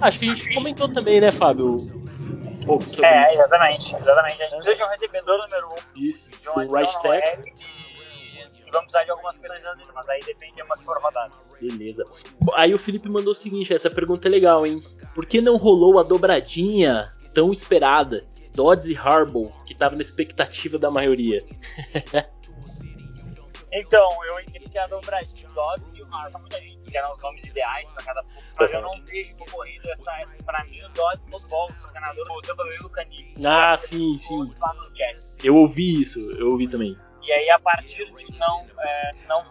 [0.02, 1.78] Acho que a gente comentou também, né, Fábio?
[1.78, 3.34] Um pouco sobre é, isso.
[3.34, 4.44] exatamente, exatamente.
[4.44, 6.00] A gente precisa de um recebedor número um.
[6.00, 7.54] Isso, de um o right tackle.
[8.76, 11.32] Vamos precisar de algumas coisas dele, mas aí depende de uma que for rodada.
[11.62, 12.04] Beleza.
[12.56, 14.82] Aí o Felipe mandou o seguinte, essa pergunta é legal, hein?
[15.14, 18.28] Por que não rolou a dobradinha tão esperada?
[18.54, 21.46] Dodds e Harbaugh, que tava na expectativa da maioria.
[23.78, 27.20] Então, eu entendi que a dobradinha Dodds e o Harbaugh, muita gente que eram os
[27.20, 28.24] nomes ideais para cada
[28.58, 32.26] mas eu não vejo ocorrido essa, essa pra mim, o Dodds nos Balls, o treinador
[32.26, 33.48] do Tampa Bay Canino.
[33.48, 34.50] Ah, sim, sim.
[35.44, 36.98] Eu ouvi isso, eu ouvi também.
[37.26, 39.42] E aí, a partir de não, é, não,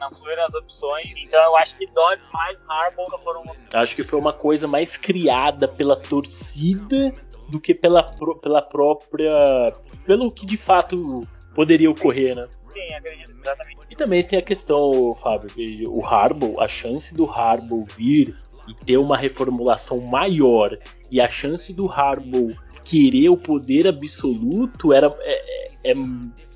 [0.00, 3.42] não fluir as opções, então eu acho que Dodds mais Harbaugh foram.
[3.74, 7.12] Acho que foi uma coisa mais criada pela torcida
[7.48, 8.02] do que pela,
[8.40, 9.72] pela própria.
[10.06, 12.48] pelo que de fato poderia ocorrer, né?
[12.70, 13.80] Sim, acredito, exatamente.
[13.90, 15.50] E também tem a questão, Fábio,
[15.88, 18.36] o Harbaugh, a chance do Harbaugh vir
[18.66, 20.70] e ter uma reformulação maior
[21.10, 25.94] e a chance do Harbaugh querer o poder absoluto era é, é,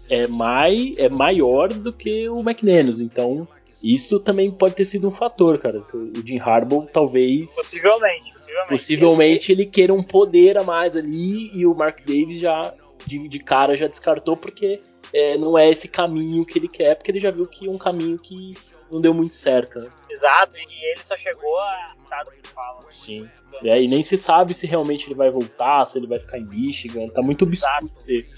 [0.08, 3.00] é, mai, é maior do que o McNenos.
[3.00, 3.46] Então,
[3.82, 5.78] isso também pode ter sido um fator, cara.
[5.78, 7.54] O Jim Harbaugh talvez.
[7.54, 8.68] Possivelmente, possivelmente.
[8.68, 12.74] Possivelmente ele queira um poder a mais ali e o Mark Davis já
[13.06, 14.80] de, de cara já descartou porque
[15.12, 17.78] é, não é esse caminho que ele quer, porque ele já viu que é um
[17.78, 18.54] caminho que
[18.90, 19.78] não deu muito certo.
[19.80, 19.88] Né?
[20.10, 22.80] Exato, e ele só chegou a estado que fala.
[22.88, 23.28] Sim.
[23.62, 26.44] É, e nem se sabe se realmente ele vai voltar, se ele vai ficar em
[26.44, 27.06] Michigan.
[27.08, 27.90] Tá muito obscuro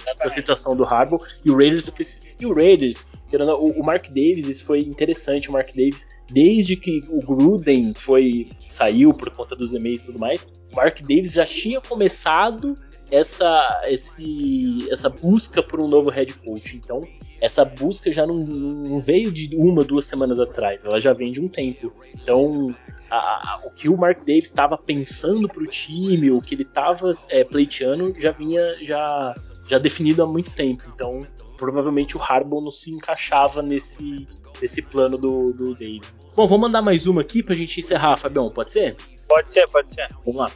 [0.07, 1.20] essa situação do Harbaugh.
[1.44, 1.90] E o Raiders,
[2.38, 5.48] e o Raiders, o, o Mark Davis, isso foi interessante.
[5.48, 10.18] O Mark Davis, desde que o Gruden foi saiu por conta dos e-mails e tudo
[10.18, 12.76] mais, o Mark Davis já tinha começado
[13.11, 16.76] essa, esse, essa busca por um novo head coach.
[16.76, 17.00] Então,
[17.40, 21.40] essa busca já não, não, veio de uma, duas semanas atrás, ela já vem de
[21.40, 21.92] um tempo.
[22.14, 22.74] Então,
[23.11, 26.62] a, a, o que o Mark Davis estava pensando para o time, o que ele
[26.62, 29.34] estava é, pleiteando, já vinha já,
[29.66, 30.84] já definido há muito tempo.
[30.94, 31.20] Então,
[31.56, 34.28] provavelmente o Harbaugh não se encaixava nesse,
[34.61, 36.14] nesse plano do, do Davis.
[36.36, 38.96] Bom, vou mandar mais uma aqui para a gente encerrar, Fabião, pode ser?
[39.26, 40.08] Pode ser, pode ser.
[40.24, 40.50] Vamos lá.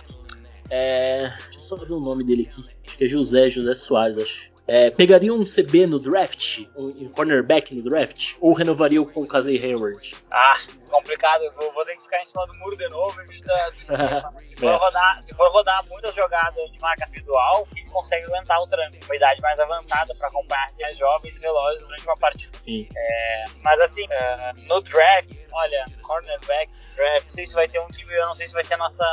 [0.71, 2.61] É, deixa eu só ver o nome dele aqui.
[2.61, 4.54] Acho que é José, José Soares, acho.
[4.67, 9.63] É, pegaria um CB no draft, um, cornerback no draft, ou renovaria com o Casey
[9.63, 10.17] Hayward?
[10.31, 10.59] Ah,
[10.95, 11.43] complicado.
[11.43, 13.21] Eu vou, vou, ter que ficar em cima do muro de novo.
[13.27, 14.77] se, for é.
[14.77, 18.97] rodar, se for rodar muitas jogadas de marca individual, isso consegue aguentar o tranco.
[19.05, 22.59] Uma idade mais avançada para acompanhar mais jovens e velozes durante uma partida.
[22.61, 22.89] Sim.
[22.97, 27.89] É, mas assim, uh, no draft, olha, cornerback, draft, não sei se vai ter um
[27.89, 29.05] time, eu não sei se vai ser a nossa.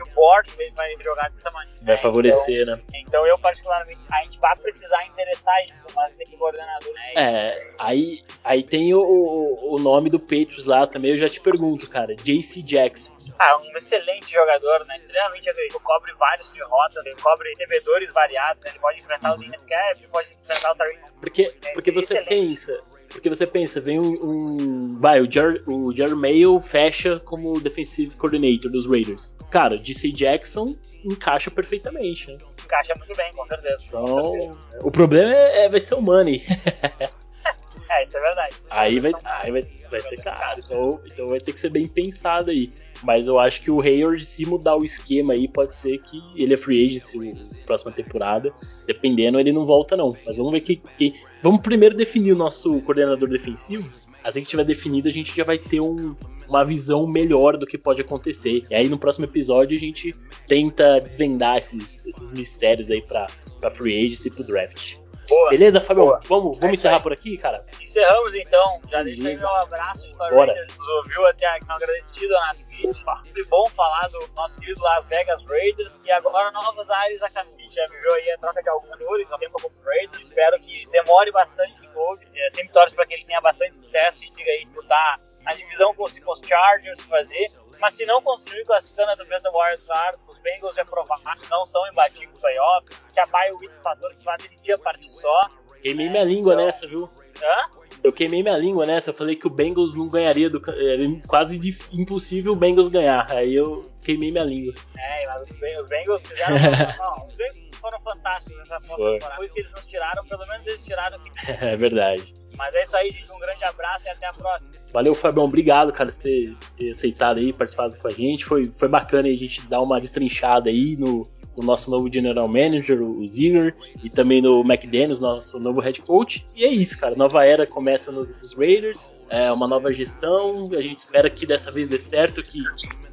[0.00, 1.84] O board vai jogar dessa maneira.
[1.84, 2.82] Vai favorecer, então, né?
[2.94, 7.12] Então eu, particularmente, a gente vai precisar precisar interessar isso, mas tem que coordenador, né?
[7.16, 11.88] É, aí, aí tem o, o nome do Patriots lá também, eu já te pergunto,
[11.88, 12.14] cara.
[12.16, 13.12] JC Jackson.
[13.38, 14.94] Ah, um excelente jogador, né?
[14.96, 18.70] Extremamente agressivo, cobre vários de rotas, ele cobre recebedores variados, né?
[18.70, 19.38] ele pode enfrentar uhum.
[19.38, 21.00] o Linus Cap, pode enfrentar o Tariq.
[21.20, 22.28] Porque, porque você excelente.
[22.28, 22.72] pensa,
[23.10, 24.12] porque você pensa, vem um.
[24.22, 29.36] um vai, o, Jer, o Jermail fecha como defensive coordinator dos Raiders.
[29.50, 30.74] Cara, DC Jackson
[31.04, 32.38] encaixa perfeitamente, né?
[32.70, 33.84] Encaixa muito bem, com certeza.
[33.86, 34.58] Então, com certeza.
[34.82, 36.42] o problema é, é, vai ser o money.
[37.90, 38.56] é, isso é verdade.
[38.70, 40.60] Aí vai, aí vai, vai ser caro.
[40.64, 42.72] Então, então vai ter que ser bem pensado aí.
[43.02, 46.52] Mas eu acho que o Hayward, se mudar o esquema aí, pode ser que ele
[46.52, 48.52] é free agent na próxima temporada.
[48.86, 50.16] Dependendo, ele não volta, não.
[50.24, 51.14] Mas vamos ver que, que.
[51.42, 53.88] Vamos primeiro definir o nosso coordenador defensivo.
[54.22, 56.14] Assim que tiver definido, a gente já vai ter um,
[56.50, 58.64] uma visão melhor do que pode acontecer.
[58.68, 60.12] E aí no próximo episódio a gente
[60.48, 63.26] tenta desvendar esses, esses mistérios aí pra,
[63.60, 64.96] pra free agency e pro draft.
[65.28, 66.06] Boa, Beleza, Fabio?
[66.06, 66.20] Boa.
[66.24, 67.64] Vamos, vamos é encerrar por aqui, cara?
[67.80, 68.80] Encerramos então.
[68.90, 70.76] Já deixei meu abraço para o Raiders.
[70.76, 72.98] Nos ouviu até aqui, não agradecido na Twitch.
[73.24, 75.92] Sempre bom falar do nosso querido Las Vegas Raiders.
[76.04, 77.70] E agora novas áreas a caminho.
[77.70, 80.20] Já viveu aí a troca de alguns no tempo como Raiders.
[80.20, 82.18] Espero que demore bastante de novo.
[82.34, 85.14] É, sempre torço para que ele tenha bastante sucesso e diga aí disputar
[85.46, 87.50] a divisão com os Chargers fazer.
[87.80, 91.64] Mas se não conseguir classificando através da Wild Card, os Bengals já provaram que não
[91.66, 95.48] são imbatíveis playoffs, que a bye week fator que vai decidir a partir só.
[95.80, 96.66] Queimei minha língua então...
[96.66, 97.08] nessa, viu?
[97.42, 97.80] Hã?
[98.02, 100.62] Eu queimei minha língua nessa, eu falei que o Bengals não ganharia do.
[100.70, 101.58] Era quase
[101.92, 103.30] impossível o Bengals ganhar.
[103.30, 104.74] Aí eu queimei minha língua.
[104.98, 106.56] É, mas os, Bengals fizeram.
[106.98, 109.30] não, os Bengals foram fantásticos nessa temporada.
[109.30, 111.18] Depois que eles nos tiraram, pelo menos eles tiraram.
[111.48, 112.34] é verdade.
[112.56, 113.32] Mas é isso aí, gente.
[113.32, 114.70] Um grande abraço e até a próxima.
[114.92, 115.44] Valeu, Fabião.
[115.44, 118.44] Obrigado, cara, por ter, ter aceitado aí, participado com a gente.
[118.44, 121.26] Foi, foi bacana a gente dar uma destrinchada aí no,
[121.56, 126.46] no nosso novo General Manager, o Zinger, e também no McDaniels, nosso novo head coach.
[126.54, 127.14] E é isso, cara.
[127.14, 130.68] Nova era começa nos, nos Raiders, é uma nova gestão.
[130.72, 132.62] A gente espera que dessa vez dê certo, que,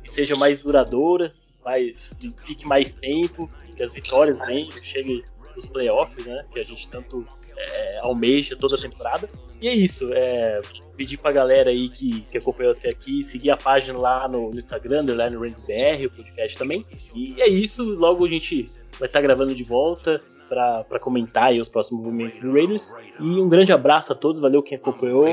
[0.04, 1.34] que seja mais duradoura,
[1.68, 5.24] mais, fique mais tempo, que as vitórias venham, chegue
[5.58, 6.46] os playoffs, né?
[6.52, 7.26] Que a gente tanto
[7.58, 9.28] é, almeja toda a temporada.
[9.62, 10.14] E é isso.
[10.14, 10.62] É,
[10.96, 14.58] pedir pra galera aí que, que acompanhou até aqui seguir a página lá no, no
[14.58, 16.86] Instagram, Underline BR, o podcast também.
[17.14, 17.84] E é isso.
[17.84, 18.64] Logo a gente
[19.00, 20.22] vai estar tá gravando de volta.
[20.48, 22.94] para comentar os próximos movimentos do Raiders.
[23.20, 25.26] E um grande abraço a todos, valeu quem acompanhou.